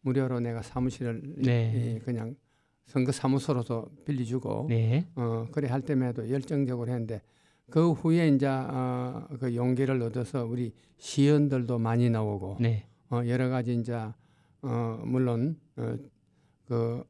[0.07, 1.95] 무료로 내가 사무실을 네.
[1.97, 2.35] 이, 그냥
[2.85, 5.07] 선거 사무소로서 빌려주고 네.
[5.15, 7.21] 어, 그래 할 때마도 열정적으로 했는데
[7.69, 12.87] 그 후에 이제 어, 그 용기를 얻어서 우리 시연들도 많이 나오고 네.
[13.09, 13.93] 어, 여러 가지 이제
[14.61, 15.95] 어, 물론 어,
[16.67, 17.03] 그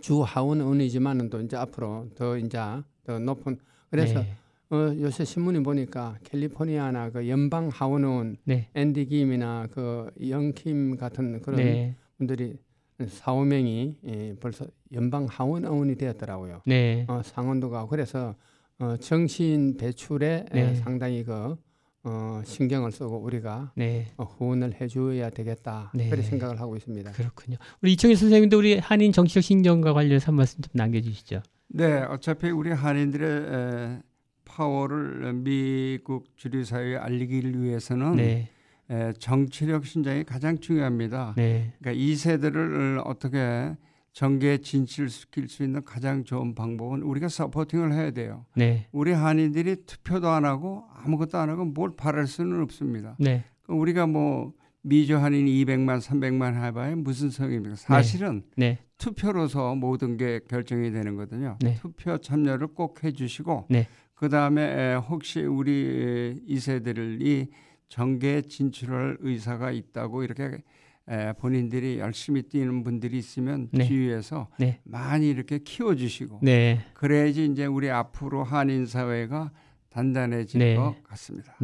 [0.00, 2.58] 주 하원 의원이지만은 또 이제 앞으로 더 이제
[3.04, 3.58] 더 높은
[3.90, 4.36] 그래서 네.
[4.70, 8.68] 어, 요새 신문이 보니까 캘리포니아나 그 연방 하원 의원 네.
[8.74, 11.96] 앤디 김이나 그 영킴 같은 그런 네.
[12.18, 12.56] 분들이
[12.98, 16.62] 4, 5명이 예, 벌써 연방 하원 의원이 되었더라고요.
[16.66, 17.06] 네.
[17.08, 18.34] 어, 상원도 가고 그래서
[18.78, 20.74] 어, 정치인 배출에 에, 네.
[20.74, 21.56] 상당히 그
[22.04, 24.06] 어, 신경을 쓰고 우리가 네.
[24.16, 26.10] 어, 후원을 해줘야 되겠다 네.
[26.10, 27.12] 그런 생각을 하고 있습니다.
[27.12, 27.56] 그렇군요.
[27.82, 31.42] 우리 이청일 선생님도 우리 한인 정치적 신경과 관련해서 한 말씀 좀 남겨주시죠.
[31.68, 34.02] 네, 어차피 우리 한인들의 에,
[34.48, 38.48] 파워를 미국 주류 사회에 알리기를 위해서는 네.
[38.90, 41.34] 에, 정치력 신장이 가장 중요합니다.
[41.36, 41.72] 네.
[41.78, 43.76] 그러니까 이 세대를 어떻게
[44.12, 48.46] 정계에 진출시킬 수 있는 가장 좋은 방법은 우리가 서포팅을 해야 돼요.
[48.56, 48.88] 네.
[48.90, 53.14] 우리 한인들이 투표도 안 하고 아무것도 안 하고 뭘 바랄 수는 없습니다.
[53.20, 53.44] 네.
[53.62, 57.76] 그 우리가 뭐 미주 한인 200만, 300만 해봐야 무슨 소용입니까?
[57.76, 58.78] 사실은 네.
[58.96, 61.56] 투표로서 모든 게 결정이 되는 거거든요.
[61.60, 61.74] 네.
[61.74, 63.86] 투표 참여를 꼭 해주시고 네.
[64.18, 67.46] 그 다음에 혹시 우리 이 세대들이
[67.88, 70.62] 정계에 진출할 의사가 있다고 이렇게
[71.08, 73.84] 에, 본인들이 열심히 뛰는 분들이 있으면 네.
[73.84, 74.80] 주위에서 네.
[74.82, 76.80] 많이 이렇게 키워주시고 네.
[76.94, 79.52] 그래야지 이제 우리 앞으로 한인 사회가
[79.88, 80.74] 단단해질 네.
[80.74, 81.56] 것 같습니다.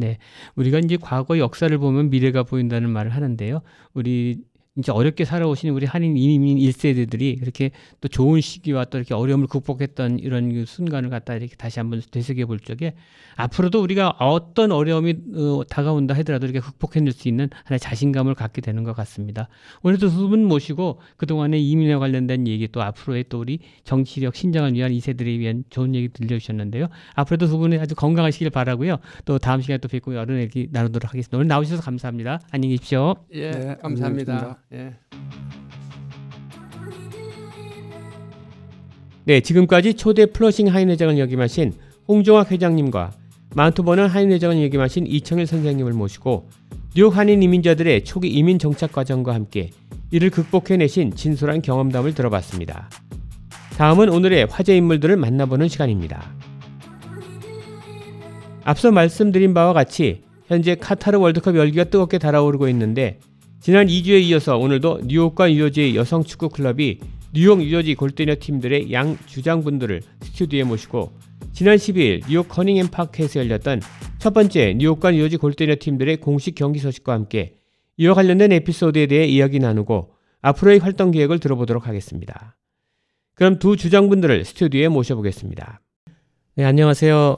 [0.55, 3.61] 우리가 이제 과거 역사를 보면 미래가 보인다는 말을 하는데요.
[3.93, 4.41] 우리
[4.77, 7.71] 이제 어렵게 살아오신 우리 한인 이민 1세대들이 그렇게
[8.01, 12.45] 또 좋은 시기와 또 이렇게 어려움을 극복했던 이런 그 순간을 갖다 이렇게 다시 한번 되새겨
[12.45, 12.93] 볼 적에
[13.37, 18.83] 앞으로도 우리가 어떤 어려움이 어, 다가온다 하더라도 이렇게 극복해낼 수 있는 하나의 자신감을 갖게 되는
[18.83, 19.47] 것 같습니다.
[19.81, 24.91] 오늘도 두 분 모시고 그동안의 이민에 관련된 얘기 또 앞으로의 또 우리 정치력 신장을 위한
[24.91, 26.87] 2세들에 위한 좋은 얘기 들려주셨는데요.
[27.13, 28.97] 앞으로도 두 분이 아주 건강하시길 바라고요.
[29.23, 31.37] 또 다음 시간에 또 뵙고 여러 얘기 나누도록 하겠습니다.
[31.37, 32.39] 오늘 나오셔서 감사합니다.
[32.51, 33.15] 안녕히 계십시오.
[33.33, 34.33] 예, 네, 감사합니다.
[34.33, 34.64] 감사합니다.
[34.73, 34.93] 예.
[39.25, 41.73] 네, 지금까지 초대 플러싱 하인 회장을 역임하신
[42.07, 43.11] 홍종학 회장님과
[43.55, 46.49] 마운트버넌 하인 회장을 역임하신 이청일 선생님을 모시고
[46.95, 49.71] 뉴욕 한인 이민자들의 초기 이민 정착 과정과 함께
[50.11, 52.89] 이를 극복해내신 진솔한 경험담을 들어봤습니다.
[53.77, 56.31] 다음은 오늘의 화제 인물들을 만나보는 시간입니다.
[58.63, 63.19] 앞서 말씀드린 바와 같이 현재 카타르 월드컵 열기가 뜨겁게 달아오르고 있는데
[63.65, 66.99] 지난 2주에 이어서 오늘도 뉴욕과 뉴저지의 여성 축구 클럽이
[67.33, 71.17] 뉴욕 뉴저지 골대녀 팀들의 양 주장분들을 스튜디오에 모시고
[71.51, 73.81] 지난 12일 뉴욕 커닝햄 파크에서 열렸던
[74.19, 77.55] 첫 번째 뉴욕과 뉴저지 골대녀 팀들의 공식 경기 소식과 함께
[77.97, 80.13] 이와 관련된 에피소드에 대해 이야기 나누고
[80.43, 82.55] 앞으로의 활동 계획을 들어보도록 하겠습니다.
[83.33, 85.81] 그럼 두 주장분들을 스튜디오에 모셔보겠습니다.
[86.57, 87.37] 네, 안녕하세요.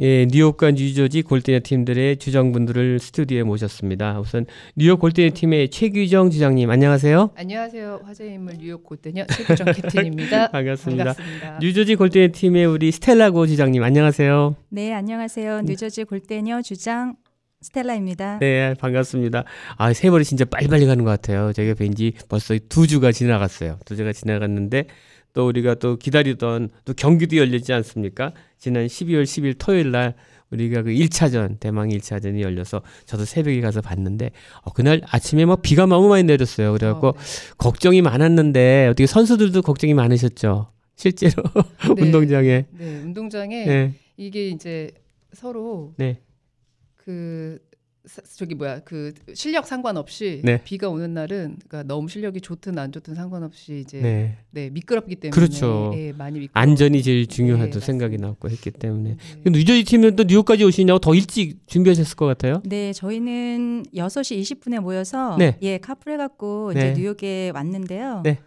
[0.00, 4.20] 예, 뉴욕과 뉴저지 골대녀 팀들의 주장분들을 스튜디오에 모셨습니다.
[4.20, 4.46] 우선
[4.76, 7.30] 뉴욕 골대녀 팀의 최규정 주장님 안녕하세요.
[7.34, 8.02] 안녕하세요.
[8.04, 10.50] 화제 인물 뉴욕 골대녀 최규정 캡틴입니다.
[10.52, 11.04] 반갑습니다.
[11.04, 11.58] 반갑습니다.
[11.60, 14.54] 뉴저지 골대녀 팀의 우리 스텔라고 주장님 안녕하세요.
[14.68, 15.62] 네, 안녕하세요.
[15.62, 17.16] 뉴저지 골대녀 주장
[17.60, 18.38] 스텔라입니다.
[18.38, 19.42] 네, 반갑습니다.
[19.78, 21.52] 아, 세월이 진짜 빨리빨리 가는 것 같아요.
[21.52, 23.80] 저희가 뵌지 벌써 두 주가 지나갔어요.
[23.84, 24.86] 두 주가 지나갔는데
[25.34, 28.32] 또 우리가 또 기다리던 또 경기도 열리지 않습니까?
[28.58, 30.14] 지난 12월 10일 토요일 날
[30.50, 34.30] 우리가 그 1차전, 대망 1차전이 열려서 저도 새벽에 가서 봤는데
[34.62, 36.72] 어, 그날 아침에 막 비가 너무 많이 내렸어요.
[36.72, 37.18] 그래갖고 어, 네.
[37.58, 40.72] 걱정이 많았는데 어떻게 선수들도 걱정이 많으셨죠?
[40.96, 41.42] 실제로
[41.94, 42.02] 네.
[42.02, 42.64] 운동장에.
[42.70, 43.94] 네, 운동장에 네.
[44.16, 44.90] 이게 이제
[45.34, 46.18] 서로 네.
[46.96, 47.67] 그 사-
[48.36, 50.62] 저기 뭐야 그 실력 상관없이 네.
[50.64, 54.36] 비가 오는 날은 그러니까 너무 실력이 좋든 안 좋든 상관없이 이제 네.
[54.50, 55.92] 네, 미끄럽기 때문에 그렇죠.
[55.94, 58.16] 예, 많이 미끄러 안전이 제일 중요하다 네, 생각이.
[58.18, 59.10] 났고 했기 때문에.
[59.10, 59.16] 네.
[59.44, 62.62] 근데 뉴저지 팀은 또 뉴욕까지 오시냐고 더 일찍 준비하셨을 것 같아요.
[62.64, 65.56] 네, 저희는 6시 20분에 모여서 네.
[65.62, 66.92] 예, 카풀 해 갖고 네.
[66.92, 68.22] 이제 뉴욕에 왔는데요.
[68.24, 68.38] 네.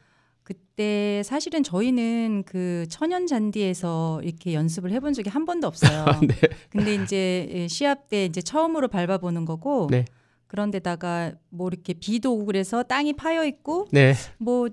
[0.52, 6.06] 그때 사실은 저희는 그 천연 잔디에서 이렇게 연습을 해본 적이 한 번도 없어요.
[6.28, 6.36] 네.
[6.70, 9.88] 근데 이제 예, 시합 때 이제 처음으로 밟아보는 거고.
[9.90, 10.06] 네.
[10.48, 14.14] 그런데다가 뭐 이렇게 비도 오고 그래서 땅이 파여 있고 네.
[14.38, 14.68] 뭐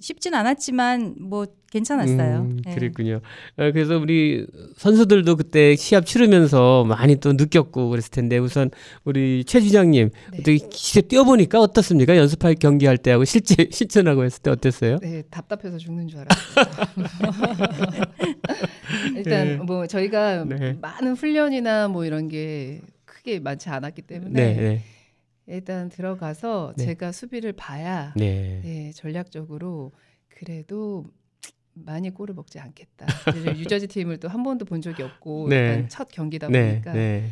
[0.00, 2.40] 쉽진 않았지만 뭐 괜찮았어요.
[2.40, 2.74] 음, 예.
[2.74, 3.20] 그랬군요.
[3.56, 4.46] 어, 그래서 우리
[4.76, 8.70] 선수들도 그때 시합 치르면서 많이 또 느꼈고 그랬을 텐데 우선
[9.04, 10.38] 우리 최 주장님 네.
[10.38, 12.16] 어떻게 기세 뛰어보니까 어떻습니까?
[12.16, 14.98] 연습할 경기할 때하고 실제 실전하고 했을 때 어땠어요?
[14.98, 16.64] 네, 답답해서 죽는 줄 알았어요.
[19.16, 19.56] 일단 네.
[19.56, 20.76] 뭐 저희가 네.
[20.80, 24.82] 많은 훈련이나 뭐 이런 게 크게 많지 않았기 때문에 네, 네,
[25.46, 26.84] 일단 들어가서 네.
[26.84, 28.60] 제가 수비를 봐야 네.
[28.62, 29.92] 네, 전략적으로
[30.28, 31.04] 그래도
[31.74, 33.06] 많이 골을 먹지 않겠다.
[33.56, 35.56] 유저지 팀을 또 한 번도 본 적이 없고 네.
[35.56, 37.30] 일단 첫 경기다 네, 보니까 네,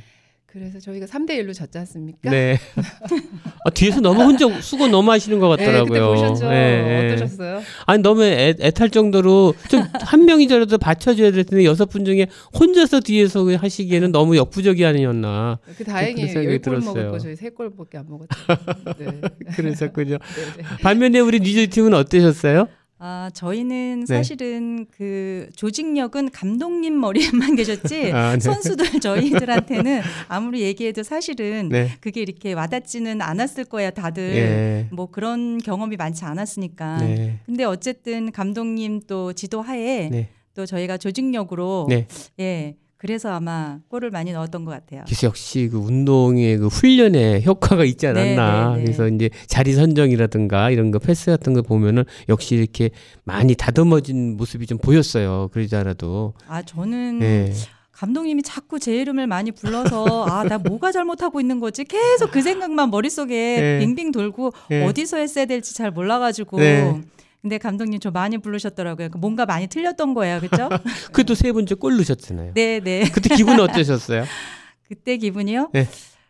[0.51, 2.31] 그래서 저희가 3대 1로 졌지 않습니까?
[2.31, 2.59] 네.
[3.67, 5.89] 아, 뒤에서 너무 혼자 수고 너무 하시는 것 네, 같더라고요.
[6.15, 6.49] 그때 보셨죠?
[6.49, 7.07] 네, 네.
[7.13, 7.61] 어떠셨어요?
[7.85, 12.29] 아니 너무 애, 애탈 정도로 좀 한 명이더라도 받쳐줘야 될 텐데 여섯 분 중에
[12.59, 16.95] 혼자서 뒤에서 하시기에는 너무 역부족이 아니었나 그 다행히 그런 생각이 10골 들었어요.
[16.95, 18.29] 먹을 거 저희 3골밖에 안 먹었죠.
[18.99, 19.21] 네.
[19.55, 20.17] 그랬었군요.
[20.17, 20.63] 네, 네.
[20.83, 22.69] 반면에 우리 니즈 팀은 어떠셨어요?
[23.01, 24.17] 아, 저희는 네.
[24.17, 28.41] 사실은 그 조직력은 감독님 머리에만 계셨지 아, 네.
[28.41, 31.91] 선수들 저희들한테는 아무리 얘기해도 사실은 네.
[32.01, 34.89] 그게 이렇게 와닿지는 않았을 거야 다들 예.
[34.91, 36.99] 뭐 그런 경험이 많지 않았으니까.
[36.99, 37.39] 네.
[37.47, 40.29] 근데 어쨌든 감독님 또 지도하에 네.
[40.55, 42.09] 또 저희가 조직력으로 네.
[42.41, 45.03] 예 그래서 아마 골을 많이 넣었던 것 같아요.
[45.07, 48.71] 그래서 역시 그 운동의 그 훈련에 효과가 있지 않았나.
[48.71, 48.85] 네, 네, 네.
[48.85, 52.91] 그래서 이제 자리 선정이라든가 이런 거 패스 같은 거 보면은 역시 이렇게
[53.25, 55.49] 많이 다듬어진 모습이 좀 보였어요.
[55.53, 56.35] 그러지 않아도.
[56.49, 57.53] 아 저는 예.
[57.93, 62.91] 감독님이 자꾸 제 이름을 많이 불러서 아 나 뭐가 잘못하고 있는 거지 계속 그 생각만
[62.91, 63.79] 머릿속에 네.
[63.81, 64.85] 빙빙 돌고 네.
[64.87, 67.01] 어디서 했어야 될지 잘 몰라가지고 네.
[67.41, 69.11] 근데 감독님 저 많이 부르셨더라고요.
[69.19, 70.69] 뭔가 많이 틀렸던 거예요, 그렇죠?
[71.13, 72.53] 그래도 세 번째 골 넣으셨잖아요.
[72.55, 73.09] 네, 네.
[73.13, 74.25] 그때 기분 어떠셨어요?
[74.89, 75.71] 그때 기분이요?
[75.73, 75.87] 네.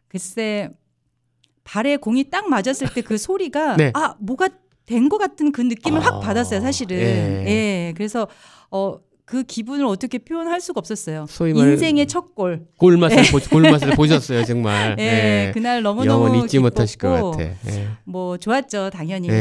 [0.08, 0.68] 글쎄
[1.64, 3.90] 발에 공이 딱 맞았을 때 그 소리가 네.
[3.94, 4.48] 아 뭐가
[4.86, 6.96] 된 것 같은 그 느낌을 아, 확 받았어요, 사실은.
[6.98, 7.44] 예.
[7.46, 7.94] 예.
[7.96, 8.26] 그래서
[8.70, 8.98] 어.
[9.30, 11.26] 그 기분을 어떻게 표현할 수가 없었어요.
[11.54, 12.64] 인생의 첫 골.
[12.78, 14.96] 골맛을 보, 골맛을 보셨어요, 정말.
[14.98, 15.02] 예,
[15.48, 15.50] 예.
[15.52, 17.42] 그날 너무 너무 영원 잊지 못하실 것 같아.
[17.44, 17.88] 예.
[18.04, 19.28] 뭐 좋았죠, 당연히.
[19.28, 19.32] 예.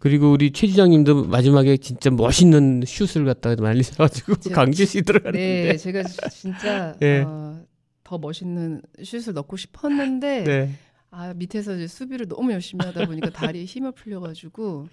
[0.00, 0.10] 예, 예.
[0.10, 5.38] 그리고 우리 최 주장님도 마지막에 진짜 멋있는 슛을 갖다가 날리셔가지고 제가- 강제시 들어가는데.
[5.72, 7.20] 네, 제가 진짜 네.
[7.26, 7.60] 어,
[8.02, 10.70] 더 멋있는 슛을 넣고 싶었는데 네.
[11.12, 14.88] 아 밑에서 이제 수비를 너무 열심히 하다 보니까 다리에 힘을 풀려가지고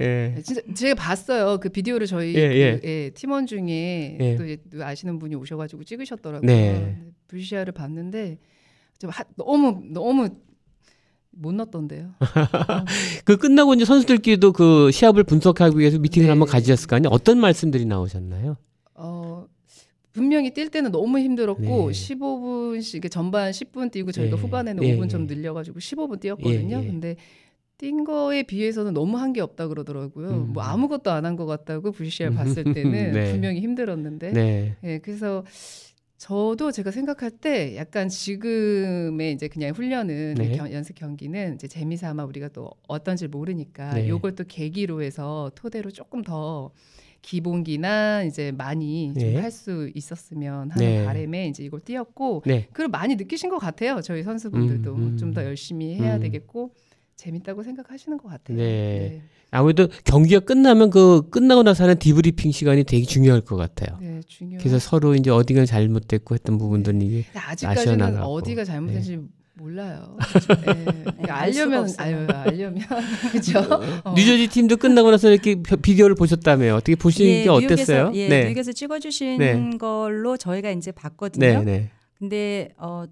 [0.00, 0.32] 예.
[0.36, 2.78] 네, 진짜 제가 봤어요 그 비디오를 저희 예, 예.
[2.78, 4.36] 그, 예, 팀원 중에 예.
[4.70, 6.46] 또, 아시는 분이 오셔가지고 찍으셨더라고요.
[6.46, 6.98] 네.
[7.28, 8.38] VCR을 봤는데
[8.98, 10.28] 좀 하, 너무 너무
[11.32, 12.10] 못 넣었던데요.
[13.24, 16.30] 그 끝나고 이제 선수들끼리도 그 시합을 분석하기 위해서 미팅을 네.
[16.30, 17.08] 한번 가지셨을 거 아니에요?
[17.10, 18.56] 어떤 말씀들이 나오셨나요?
[18.94, 19.46] 어,
[20.12, 21.92] 분명히 뛸 때는 너무 힘들었고 네.
[21.92, 24.40] 15분씩 이게 전반 10분 뛰고 저희가 예.
[24.40, 25.34] 후반에는 예, 5분 좀 예.
[25.34, 26.76] 늘려가지고 15분 뛰었거든요.
[26.78, 26.86] 예, 예.
[26.86, 27.16] 근데
[27.78, 30.28] 뛴 거에 비해서는 너무 한 게 없다 그러더라고요.
[30.28, 30.52] 음.
[30.52, 32.72] 뭐 아무것도 안 한 것 같다고 VCR 봤을 때는
[33.12, 33.32] 네.
[33.32, 34.32] 분명히 힘들었는데.
[34.32, 34.76] 네.
[34.84, 35.44] 예, 그래서
[36.22, 40.52] 저도 제가 생각할 때 약간 지금의 이제 그냥 훈련은 네.
[40.52, 44.08] 경- 연습 경기는 이제 재미삼아 우리가 또 어떤지 모르니까 네.
[44.08, 46.70] 요걸 또 계기로 해서 토대로 조금 더
[47.22, 49.32] 기본기나 이제 많이 네.
[49.34, 51.04] 좀할수 있었으면 하는 네.
[51.04, 52.68] 바람에 이제 이걸 뛰었고 네.
[52.68, 54.00] 그걸 많이 느끼신 것 같아요.
[54.00, 55.16] 저희 선수분들도 음, 음.
[55.16, 56.20] 좀더 열심히 해야 음.
[56.20, 56.72] 되겠고
[57.16, 58.58] 재밌다고 생각하시는 것 같아요.
[58.58, 59.22] 네.
[59.52, 63.98] 아무래도 경기가 끝나면 그 끝나고 나서 하는 디브리핑 시간이 되게 중요할 것 같아요.
[64.00, 64.56] 네, 중요.
[64.58, 68.22] 그래서 서로 이제 어디가 잘못됐고 했던 부분들은 이게 아직까지는.
[68.22, 69.20] 어디가 잘못된지
[69.54, 70.16] 몰라요.
[70.48, 70.84] 네.
[71.02, 71.86] 그러니까 알 알려면.
[71.98, 72.82] 아유 알려면
[73.30, 73.58] 그죠.
[74.04, 74.14] 어.
[74.16, 76.74] 뉴저지 팀도 끝나고 나서 이렇게 비- 비디오를 보셨다며요.
[76.74, 78.04] 어떻게 보시는 게 어땠어요?
[78.10, 78.44] 뉴욕에서, 예, 네.
[78.44, 79.70] 뉴욕에서 찍어주신 네.
[79.78, 81.46] 걸로 저희가 이제 봤거든요.
[81.46, 81.90] 네, 네.
[82.18, 83.04] 근데 어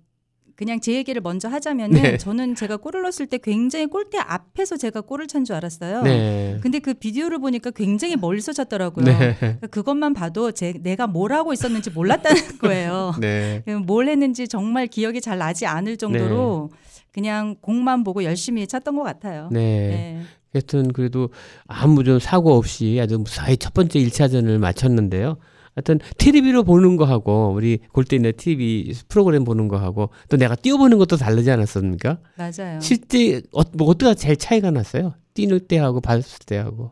[0.60, 2.16] 그냥 제 얘기를 먼저 하자면은 네.
[2.18, 6.02] 저는 제가 골을 넣었을 때 굉장히 골대 앞에서 제가 골을 찬 줄 알았어요.
[6.02, 6.58] 네.
[6.60, 9.06] 근데 그 비디오를 보니까 굉장히 멀리서 찼더라고요.
[9.06, 9.36] 네.
[9.38, 13.14] 그러니까 그것만 봐도 제 내가 뭘 하고 있었는지 몰랐다는 거예요.
[13.18, 13.62] 네.
[13.86, 16.68] 뭘 했는지 정말 기억이 잘 나지 않을 정도로
[17.10, 19.48] 그냥 공만 보고 열심히 찼던 것 같아요.
[19.50, 19.60] 네.
[19.60, 20.20] 네.
[20.52, 21.30] 하여튼 그래도
[21.68, 25.38] 아무 좀 사고 없이 아주 무사히 첫 번째 1차전을 마쳤는데요.
[25.76, 31.50] 하여튼 TV로 보는 거하고 우리 골대인의 TV 프로그램 보는 거하고 또 내가 뛰어보는 것도 다르지
[31.50, 32.18] 않았습니까?
[32.36, 32.80] 맞아요.
[32.80, 35.14] 실제 어, 뭐 어떻게 제일 차이가 났어요?
[35.34, 36.90] 뛰는 때하고 봤을 때하고.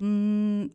[0.00, 0.70] 음,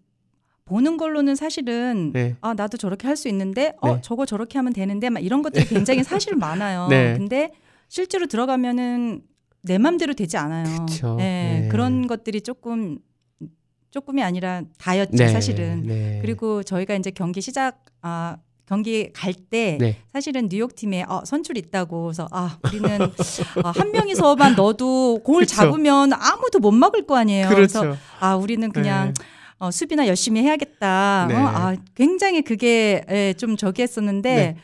[0.65, 2.35] 보는 걸로는 사실은 네.
[2.41, 4.01] 아 나도 저렇게 할 수 있는데 어 네.
[4.01, 6.87] 저거 저렇게 하면 되는데 막 이런 것들이 굉장히 사실 많아요.
[6.89, 7.15] 네.
[7.17, 7.51] 근데
[7.89, 9.21] 실제로 들어가면은
[9.63, 10.85] 내 맘대로 되지 않아요.
[10.85, 11.15] 그쵸.
[11.17, 11.67] 네, 네.
[11.69, 12.99] 그런 것들이 조금
[13.91, 15.83] 조금이 아니라 다였죠 네, 사실은.
[15.85, 16.19] 네.
[16.21, 19.97] 그리고 저희가 이제 경기 시작 아 경기 갈때 네.
[20.13, 23.01] 사실은 뉴욕 팀에 어, 선출 있다고 그래서 아 우리는
[23.63, 25.55] 아, 한 명이서만 넣어도 공을 그렇죠.
[25.55, 27.49] 잡으면 아무도 못 막을 거 아니에요.
[27.49, 27.99] 그래서 그렇죠.
[28.21, 29.25] 아 우리는 그냥 네.
[29.59, 31.25] 어, 수비나 열심히 해야겠다.
[31.27, 31.35] 네.
[31.35, 34.57] 어, 아 굉장히 그게 예, 좀 저기 했었는데 네.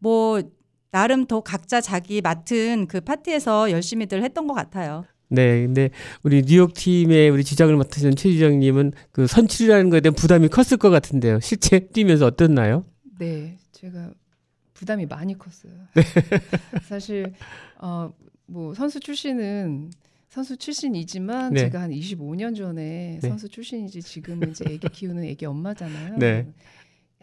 [0.00, 0.42] 뭐
[0.90, 5.04] 나름 더 각자 자기 맡은 그 파트에서 열심히들 했던 것 같아요.
[5.32, 5.88] 네, 근데
[6.22, 11.40] 우리 뉴욕 팀의 우리 지장을 맡으신 최지정님은 그 선출이라는 거에 대한 부담이 컸을 것 같은데요.
[11.40, 12.84] 실제 뛰면서 어땠나요?
[13.18, 14.10] 네, 제가
[14.74, 15.72] 부담이 많이 컸어요.
[15.94, 16.02] 네.
[16.86, 17.32] 사실
[17.78, 18.12] 어,
[18.46, 19.90] 뭐 선수 출신은
[20.28, 21.60] 선수 출신이지만 네.
[21.60, 23.28] 제가 한 25년 전에 네.
[23.28, 26.18] 선수 출신이지 지금은 이제 애기 키우는 애기 엄마잖아요.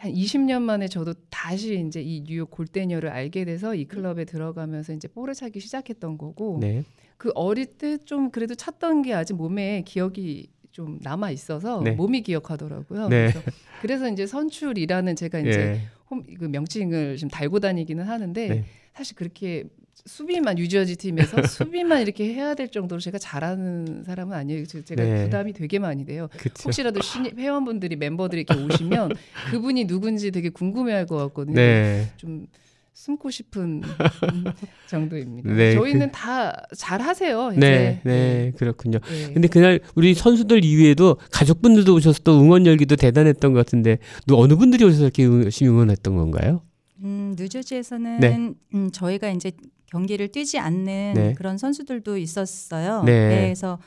[0.02, 0.08] 네.
[0.08, 5.08] 한 20년 만에 저도 다시 이제 이 뉴욕 골대녀를 알게 돼서 이 클럽에 들어가면서 이제
[5.08, 6.84] 볼을 차기 시작했던 거고 네.
[7.16, 11.90] 그 어릴 때 좀 그래도 찼던 게 아직 몸에 기억이 좀 남아 있어서 네.
[11.92, 13.08] 몸이 기억하더라고요.
[13.08, 13.30] 네.
[13.30, 13.40] 그래서,
[13.82, 15.80] 그래서 이제 선출이라는 제가 이제 예.
[16.10, 18.64] 홈, 그 명칭을 지금 달고 다니기는 하는데 네.
[18.94, 19.64] 사실 그렇게
[20.06, 24.64] 수비만 유저지 팀에서 수비만 이렇게 해야 될 정도로 제가 잘하는 사람은 아니에요.
[24.66, 25.24] 제- 제가 네.
[25.24, 26.28] 부담이 되게 많이 돼요.
[26.36, 26.64] 그렇죠.
[26.64, 29.12] 혹시라도 신입 회원분들이 멤버들이 이렇게 오시면
[29.50, 31.54] 그분이 누군지 되게 궁금해할 것 같거든요.
[31.56, 32.10] 네.
[32.16, 32.46] 좀
[32.92, 33.82] 숨고 싶은
[34.88, 35.52] 정도입니다.
[35.52, 37.52] 네, 저희는 다 잘하세요.
[37.56, 37.60] 이제.
[37.60, 38.98] 네, 네, 그렇군요.
[38.98, 39.32] 네.
[39.32, 44.56] 근데 그날 우리 선수들 이외에도 가족분들도 오셔서 또 응원 열기도 대단했던 것 같은데 또 어느
[44.56, 46.62] 분들이 오셔서 이렇게 응- 열심히 응원했던 건가요?
[47.02, 48.52] 음, 뉴저지에서는 네.
[48.74, 49.52] 음, 저희가 이제
[49.90, 51.32] 경기를 뛰지 않는 네.
[51.34, 53.02] 그런 선수들도 있었어요.
[53.04, 53.28] 네.
[53.28, 53.78] 그래서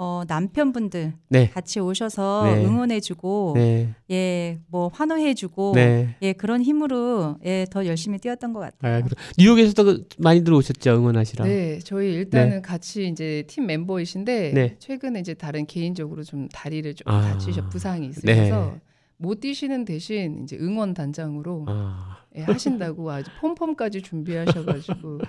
[0.00, 1.50] 어, 남편분들 네.
[1.50, 2.64] 같이 오셔서 네.
[2.64, 6.14] 응원해주고 네, 예, 뭐 환호해주고 네.
[6.22, 9.02] 예 그런 힘으로 예, 더 열심히 뛰었던 것 같아요.
[9.04, 11.44] 아, 뉴욕에서도 그 많이들 오셨죠 응원하시러.
[11.46, 14.76] 네, 저희 일단은 같이 이제 팀 멤버이신데 네.
[14.78, 17.32] 최근에 이제 다른 개인적으로 좀 다리를 좀 아.
[17.32, 18.80] 다치셔 부상이 있으셔서 네.
[19.16, 25.20] 못 뛰시는 대신 이제 응원 단장으로 아, 예, 하신다고 아주 폼폼까지 준비하셔가지고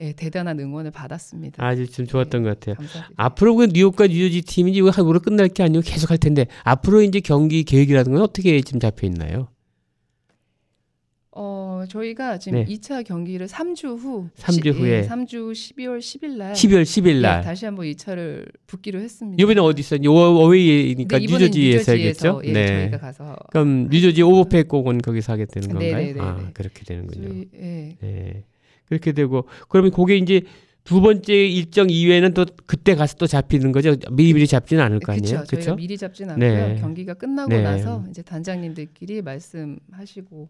[0.00, 1.64] 예, 대단한 응원을 받았습니다.
[1.64, 2.74] 아주 좀 좋았던 것 같아요.
[2.76, 3.14] 감사드립니다.
[3.16, 7.02] 앞으로 그 뉴욕과 뉴저지 팀이 이거 한 올해 끝날 게 아니고 계속 할 텐데 앞으로
[7.02, 9.48] 이제 경기 계획이라든가 어떻게 좀 잡혀 있나요?
[11.78, 12.74] 어, 저희가 지금 네.
[12.74, 14.90] 2차 경기를 3주 후 삼주 시- 후에.
[14.90, 17.38] 예, 3주 12월 10일 날 12월 10일 날.
[17.40, 19.40] 예, 다시 한번 2차를 붙기로 했습니다.
[19.42, 20.00] 이번에 어디 있어요?
[20.10, 22.40] 어웨이니까 네, 이번엔 뉴저지에서 하겠죠?
[22.44, 25.92] 예, 저희가 가서 그럼 뉴저지 오버페이 꼭은 거기서 하게 되는 건가요?
[25.96, 26.20] 네네네네.
[26.20, 27.28] 아, 그렇게 되는군요.
[27.28, 28.44] 저희 예, 네.
[28.86, 30.42] 그렇게 되고 그러면 그게 이제
[30.84, 33.94] 두 번째 일정 이외에는 또 그때 가서 또 잡히는 거죠.
[34.10, 35.44] 미리미리 잡지는 않을 거 아니에요.
[35.46, 35.76] 그렇죠.
[35.76, 36.48] 미리 잡진 않고요.
[36.50, 36.76] 네.
[36.80, 37.60] 경기가 끝나고 네.
[37.62, 40.48] 나서 이제 단장님들끼리 말씀하시고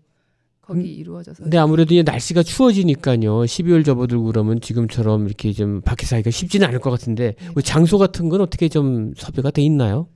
[0.68, 3.40] 거기 음, 이루어져서 근데 아무래도 이제 날씨가 추워지니까요.
[3.40, 7.48] 12월 접어들고 그러면 지금처럼 이렇게 좀 밖에서 하기가 쉽지는 않을 것 같은데 네.
[7.54, 10.08] 그 장소 같은 건 어떻게 좀 섭외가 돼 있나요?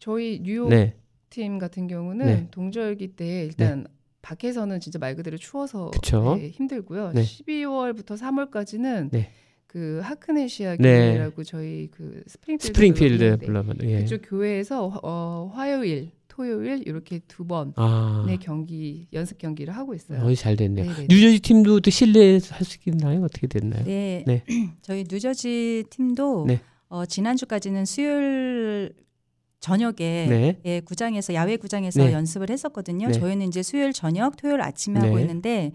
[0.00, 0.96] 저희 뉴욕 네.
[1.30, 2.48] 팀 같은 경우는 네.
[2.50, 3.86] 동절기 때 일단
[4.22, 5.92] 밖에서는 진짜 말 그대로 추워서.
[6.36, 7.12] 네, 힘들고요.
[7.14, 7.22] 네.
[7.22, 9.30] 12월부터 3월까지는 네.
[9.68, 11.12] 그 하크네시아 네.
[11.12, 13.38] 교회라고 저희 그 스프링필드 스프링필드
[13.78, 13.88] 네.
[13.88, 13.98] 예.
[14.00, 18.24] 그쪽 교회에서 어, 화요일, 토요일 이렇게 두 번의 아.
[18.40, 20.24] 경기 연습 경기를 하고 있어요.
[20.24, 20.86] 어이 잘 됐네요.
[20.86, 21.06] 네네네.
[21.10, 23.22] 뉴저지 팀도 또 실내에서 할 수 있나요?
[23.22, 23.84] 어떻게 됐나요?
[23.84, 24.42] 네, 네.
[24.80, 26.60] 저희 뉴저지 팀도 네.
[26.88, 28.94] 어, 지난주까지는 수요일
[29.60, 30.60] 저녁에 네.
[30.64, 32.12] 예, 구장에서 야외 구장에서 네.
[32.14, 33.08] 연습을 했었거든요.
[33.08, 33.12] 네.
[33.12, 35.20] 저희는 이제 수요일 저녁, 토요일 아침에 하고 네.
[35.22, 35.72] 있는데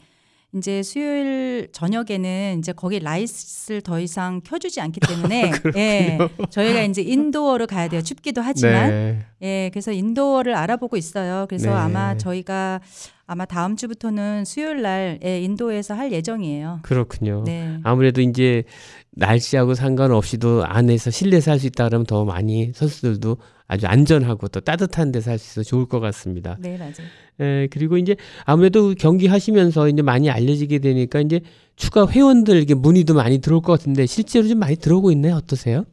[0.55, 6.17] 이제 수요일 저녁에는 이제 거기 라이스를 더 이상 켜주지 않기 때문에 예,
[6.49, 8.01] 저희가 이제 인도어로 가야 돼요.
[8.01, 9.25] 춥기도 하지만 네.
[9.41, 11.45] 예, 그래서 인도어를 알아보고 있어요.
[11.49, 11.75] 그래서 네.
[11.75, 12.79] 아마 저희가
[13.27, 16.79] 아마 다음 주부터는 수요일 날 예, 인도에서 할 예정이에요.
[16.81, 17.43] 그렇군요.
[17.45, 17.77] 네.
[17.83, 18.63] 아무래도 이제
[19.11, 23.35] 날씨하고 상관없이도 안에서 실내에서 할 수 있다 그러면 더 많이 선수들도
[23.67, 26.57] 아주 안전하고 또 따뜻한 데서 할수 있어 좋을 것 같습니다.
[26.59, 26.93] 네, 맞아요.
[27.39, 28.15] 에, 그리고 이제
[28.45, 31.41] 아무래도 경기 하시면서 이제 많이 알려지게 되니까 이제
[31.75, 35.35] 추가 회원들에게 문의도 많이 들어올 것 같은데 실제로 좀 많이 들어오고 있나요?
[35.35, 35.83] 어떠세요?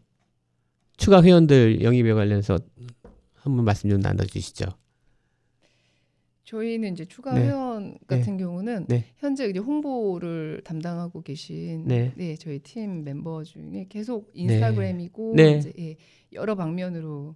[0.96, 2.58] 추가 회원들 영입에 관련해서
[3.34, 4.66] 한번 말씀 좀 나눠주시죠.
[6.44, 7.46] 저희는 이제 추가 네.
[7.46, 9.06] 회원 같은 경우는 네.
[9.16, 12.12] 현재 이제 홍보를 담당하고 계신 네.
[12.16, 12.36] 네.
[12.36, 15.56] 저희 팀 멤버 중에 계속 인스타그램이고 네.
[15.56, 15.96] 이제 예,
[16.32, 17.34] 여러 방면으로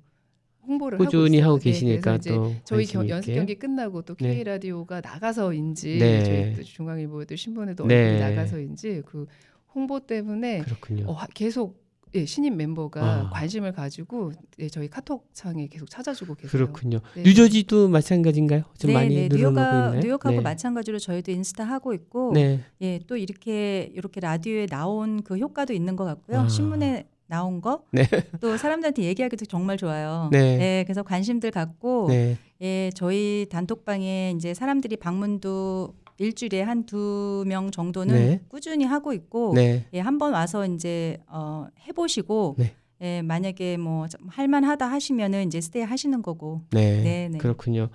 [0.67, 1.73] 홍보를 꾸준히 하고, 하고 있어요.
[1.73, 3.09] 계시니까 네, 또 저희 겨.
[3.09, 4.35] 연습 경기 끝나고 또 네.
[4.35, 6.25] K 라디오가 나가서인지 네.
[6.25, 8.19] 저희 또 중앙일보에도 신문에도 네.
[8.21, 9.27] 나가서인지 그
[9.75, 11.07] 홍보 때문에 그렇군요.
[11.09, 13.31] 어, 하- 계속 예, 신입 멤버가 아.
[13.31, 16.51] 관심을 가지고 예, 저희 카톡 창에 계속 찾아주고 계세요.
[16.51, 17.01] 그렇군요.
[17.15, 17.23] 네.
[17.23, 18.63] 뉴저지도 마찬가지인가요?
[18.79, 19.29] 좀 네, 많이 네.
[19.29, 20.01] 늘어나고 뉴욕하, 있나요?
[20.01, 20.41] 뉴욕하고 네.
[20.41, 22.61] 마찬가지로 저희도 인스타 하고 있고 네.
[22.81, 26.41] 예, 또 이렇게 이렇게 라디오에 나온 그 효과도 있는 것 같고요.
[26.41, 26.49] 아.
[26.49, 28.05] 신문에 나온 거, 네.
[28.41, 30.29] 또 사람들한테 얘기하기도 정말 좋아요.
[30.33, 30.83] 네.
[30.87, 32.37] 그래서 관심들 갖고 네.
[32.63, 38.41] 예, 저희 단톡방에 이제 사람들이 방문도 일주일에 한 두 명 정도는 네.
[38.49, 39.85] 꾸준히 하고 있고 네.
[39.93, 42.75] 예, 한번 와서 이제 어, 해보시고 네.
[43.03, 46.63] 예, 만약에 뭐 할만하다 하시면은 이제 스테이 하시는 거고.
[46.73, 47.03] 네.
[47.03, 47.39] 네, 네.
[47.39, 47.91] 그렇군요.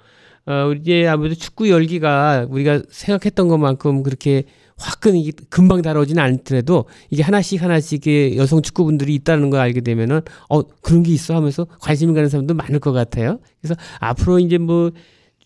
[0.45, 4.43] 어, 이제 아무래도 축구 열기가 우리가 생각했던 것만큼 그렇게
[4.77, 10.63] 화끈 이게 금방 다뤄지는 않더라도 이게 하나씩 하나씩의 여성 축구분들이 있다는 걸 알게 되면은 어
[10.81, 13.39] 그런 게 있어 하면서 관심이 가는 사람도 많을 것 같아요.
[13.61, 14.91] 그래서 앞으로 이제 뭐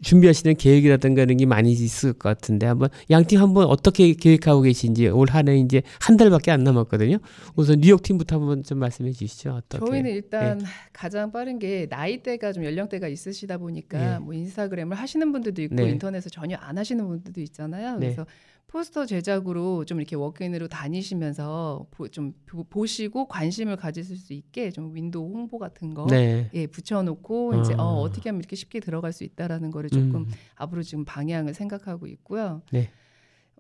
[0.02, 5.28] 준비하시는 계획이라든가 이런 게 많이 있을 것 같은데 한번 양팀 한번 어떻게 계획하고 계신지 올
[5.30, 7.18] 한해 이제 한 달밖에 안 남았거든요.
[7.56, 9.52] 우선 뉴욕 팀부터 한번 좀 말씀해 주시죠.
[9.52, 9.86] 어떻게?
[9.86, 10.62] 저희는 일단
[10.94, 14.20] 가장 빠른 게 나이대가 좀 연령대가 있으시다 보니까 네.
[14.20, 15.90] 뭐 인스타그램을 하시는 분들도 있고 네.
[15.90, 17.98] 인터넷을 전혀 안 하시는 분들도 있잖아요.
[17.98, 18.08] 네.
[18.08, 18.26] 그래서
[18.68, 24.94] 포스터 제작으로 좀 이렇게 walk-in으로 다니시면서 보, 좀 보- 보시고 관심을 가지실 수 있게 좀
[24.94, 26.50] 윈도우 홍보 같은 거 네.
[26.54, 27.84] 예, 붙여놓고 이제 아.
[27.84, 30.28] 어, 어떻게 하면 이렇게 쉽게 들어갈 수 있다라는 거를 조금 음.
[30.56, 32.62] 앞으로 지금 방향을 생각하고 있고요.
[32.72, 32.90] 네.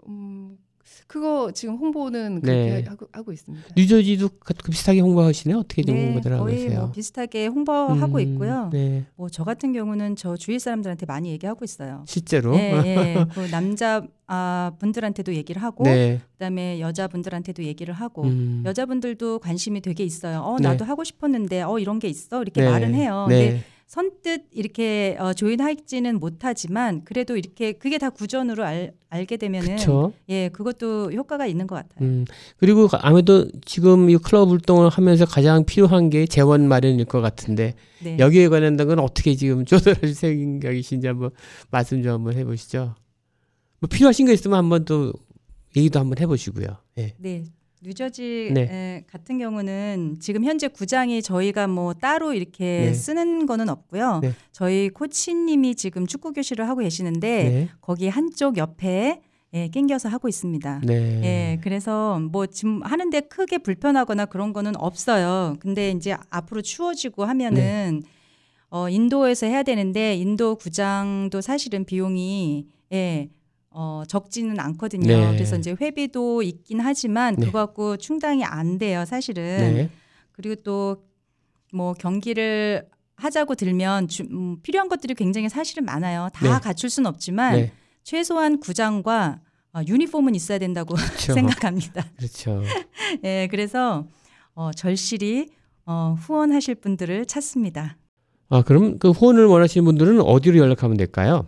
[0.09, 0.57] 음,
[1.07, 2.83] 그거 지금 홍보는 그렇게 네.
[2.87, 3.65] 하고, 하고 있습니다.
[3.77, 5.59] 뉴저지도 그- 비슷하게 홍보하시네요.
[5.59, 6.79] 어떻게 좀 네, 홍보들 하고 계세요?
[6.81, 8.69] 뭐 비슷하게 홍보하고 음, 있고요.
[8.73, 9.05] 네.
[9.15, 12.03] 뭐저 같은 경우는 저 주위 사람들한테 많이 얘기하고 있어요.
[12.07, 12.55] 실제로.
[12.55, 13.25] 예, 예.
[13.33, 16.19] 그 남자 아, 분들한테도 얘기를 하고 네.
[16.33, 18.63] 그다음에 여자분들한테도 얘기를 하고 음.
[18.65, 20.41] 여자분들도 관심이 되게 있어요.
[20.41, 20.67] 어, 네.
[20.67, 22.41] 나도 하고 싶었는데 어 이런 게 있어.
[22.41, 22.69] 이렇게 네.
[22.69, 23.25] 말은 해요.
[23.29, 23.63] 근데 네.
[23.87, 30.11] 선뜻 이렇게 어, 조인하지는 못하지만 그래도 이렇게 그게 다 구전으로 알, 알게 되면은 그렇죠.
[30.27, 32.05] 예, 그것도 효과가 있는 것 같아요.
[32.05, 32.25] 음.
[32.57, 38.17] 그리고 아무래도 지금 이 클럽 활동을 하면서 가장 필요한 게 재원 마련일 것 같은데 네.
[38.19, 40.13] 여기에 관련된 건 어떻게 지금 조절하실
[40.59, 41.29] 생각이신지 한번
[41.71, 42.93] 말씀 좀 한번 해보시죠.
[43.79, 45.13] 뭐 필요하신 거 있으면 한번 또
[45.77, 46.67] 얘기도 한번 해보시고요.
[46.97, 47.13] 예.
[47.17, 47.45] 네.
[47.81, 48.61] 뉴저지 네.
[48.61, 52.93] 에, 같은 경우는 지금 현재 구장이 저희가 뭐 따로 이렇게 네.
[52.93, 54.19] 쓰는 거는 없고요.
[54.23, 54.33] 네.
[54.51, 57.69] 저희 코치님이 지금 축구 교실을 하고 계시는데 네.
[57.81, 59.21] 거기 한쪽 옆에
[59.53, 60.81] 예, 낑겨서 하고 있습니다.
[60.83, 60.93] 네.
[61.23, 65.55] 예, 그래서 뭐 지금 하는데 크게 불편하거나 그런 거는 없어요.
[65.59, 68.09] 근데 이제 앞으로 추워지고 하면은 네.
[68.69, 73.29] 어, 인도에서 해야 되는데 인도 구장도 사실은 비용이 예,
[73.79, 75.05] 어, 적지는 않거든요.
[75.05, 75.31] 네.
[75.33, 77.45] 그래서 이제 회비도 있긴 하지만 네.
[77.45, 79.43] 그거 갖고 충당이 안 돼요, 사실은.
[79.75, 79.89] 네.
[80.31, 81.07] 그리고 또
[81.73, 86.29] 뭐 경기를 하자고 들면 주, 음, 필요한 것들이 굉장히 사실은 많아요.
[86.33, 86.59] 다 네.
[86.63, 87.71] 갖출 수는 없지만 네.
[88.03, 89.39] 최소한 구장과
[89.73, 91.33] 어, 유니폼은 있어야 된다고 그렇죠.
[91.33, 92.05] 생각합니다.
[92.17, 92.61] 그렇죠.
[93.23, 94.07] 예, 그래서
[94.53, 95.49] 어, 절실히
[95.85, 97.97] 어, 후원하실 분들을 찾습니다.
[98.49, 101.47] 아 그럼 그 후원을 원하시는 분들은 어디로 연락하면 될까요?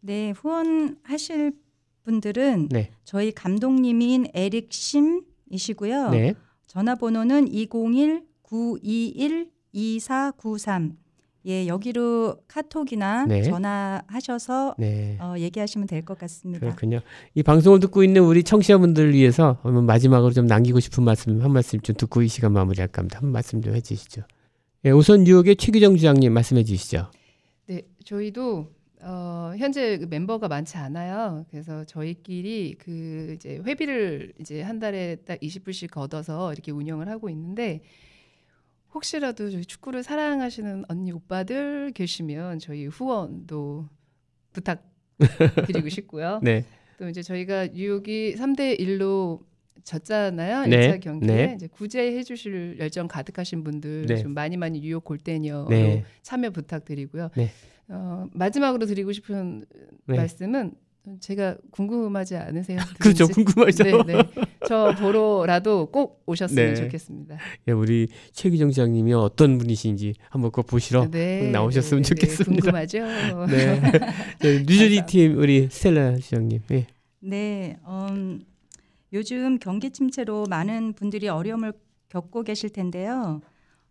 [0.00, 1.52] 네, 후원하실
[2.04, 2.90] 분들은 네.
[3.04, 6.10] 저희 감독님인 에릭 심이시고요.
[6.10, 6.34] 네.
[6.66, 7.46] 전화번호는
[9.74, 10.96] 201-921-2493.
[11.46, 13.42] 예, 여기로 카톡이나 네.
[13.42, 15.16] 전화하셔서 네.
[15.20, 16.60] 어, 얘기하시면 될 것 같습니다.
[16.60, 17.00] 그렇군요.
[17.34, 21.96] 이 방송을 듣고 있는 우리 청취자분들을 위해서 마지막으로 좀 남기고 싶은 말씀 한 말씀 좀
[21.96, 23.20] 듣고 이 시간 마무리할까 합니다.
[23.22, 24.22] 한 말씀 좀 해주시죠.
[24.84, 27.10] 예, 우선 뉴욕의 최규정 주장님 말씀해 주시죠.
[27.66, 28.70] 네, 저희도
[29.02, 31.46] 어, 현재 그 멤버가 많지 않아요.
[31.50, 37.82] 그래서 저희끼리 그 이제 회비를 이제 한 달에 딱 20불씩 걷어서 이렇게 운영을 하고 있는데
[38.94, 43.88] 혹시라도 저희 축구를 사랑하시는 언니 오빠들 계시면 저희 후원도
[44.52, 46.40] 부탁드리고 싶고요.
[46.42, 46.64] 네,
[46.98, 49.40] 또 이제 저희가 뉴욕이 3대 1로
[49.84, 50.66] 졌잖아요.
[50.66, 51.52] 네, 1차 경기에 네.
[51.54, 54.16] 이제 구제해 주실 열정 가득하신 분들 네.
[54.16, 56.04] 좀 많이 많이 뉴욕 골대녀로 네.
[56.22, 57.30] 참여 부탁드리고요.
[57.88, 57.94] 네.
[57.94, 59.64] 어, 마지막으로 드리고 싶은
[60.06, 60.16] 네.
[60.16, 60.74] 말씀은
[61.20, 62.78] 제가 궁금하지 않으세요?
[63.00, 63.26] 그렇죠.
[63.28, 63.82] 궁금하죠.
[63.82, 64.22] 네, 네.
[64.66, 66.74] 저 보러라도 꼭 오셨으면 네.
[66.74, 67.38] 좋겠습니다.
[67.68, 72.62] 예, 우리 최규정 주장님이 어떤 분이신지 한번 꼭 보시러 네, 꼭 나오셨으면 네, 네, 좋겠습니다.
[72.62, 72.98] 궁금하죠.
[73.48, 73.80] 네.
[74.40, 76.60] 네, 뉴저지 팀 우리 스텔라 주장님.
[76.72, 76.86] 예.
[77.20, 78.44] 네, 음,
[79.12, 81.72] 요즘 경기 침체로 많은 분들이 어려움을
[82.10, 83.40] 겪고 계실 텐데요.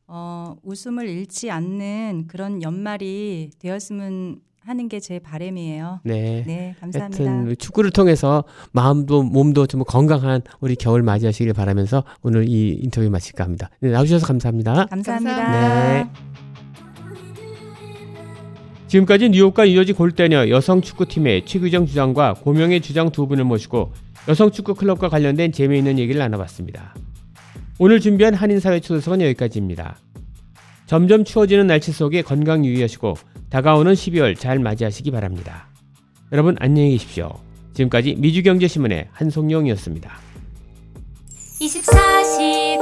[0.08, 6.02] 어, 웃음을 잃지 않는 그런 연말이 되었으면 하는 게 제 바람이에요.
[6.04, 6.44] 네.
[6.46, 7.56] 네, 감사합니다.
[7.58, 8.44] 축구를 통해서
[8.74, 13.70] 마음도 몸도 좀 건강한 우리 겨울 맞이하시길 바라면서 오늘 이 인터뷰 마칠까 합니다.
[13.80, 14.88] 네, 나와주셔서 감사합니다.
[14.88, 15.36] 감사합니다.
[15.38, 16.12] 감사합니다.
[18.88, 23.94] 지금까지 뉴욕과 뉴저지 골대녀 여성 축구팀의 최규정 주장과 고명의 주장 두 분을 모시고
[24.28, 26.94] 여성 축구 클럽과 관련된 재미있는 얘기를 나눠봤습니다.
[27.80, 29.98] 오늘 준비한 한인사회 초대석은 여기까지입니다.
[30.88, 33.16] 점점 추워지는 날씨 속에 건강 유의하시고
[33.50, 35.68] 다가오는 12월 잘 맞이하시기 바랍니다.
[36.32, 37.32] 여러분 안녕히 계십시오.
[37.74, 40.12] 지금까지 미주경제신문의 한송영이었습니다.
[41.62, 42.82] 24시간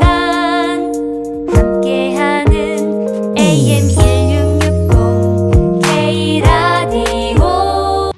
[1.53, 7.35] 함께하는 AM 1660 K 라디오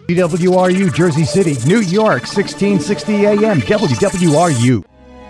[0.07, 4.83] WRU Jersey City, New York, 1660 AM WWRU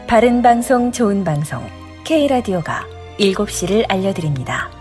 [0.07, 1.61] 바른 방송 좋은 방송
[2.05, 2.85] K라디오가
[3.19, 4.76] 7시를 알려드립니다.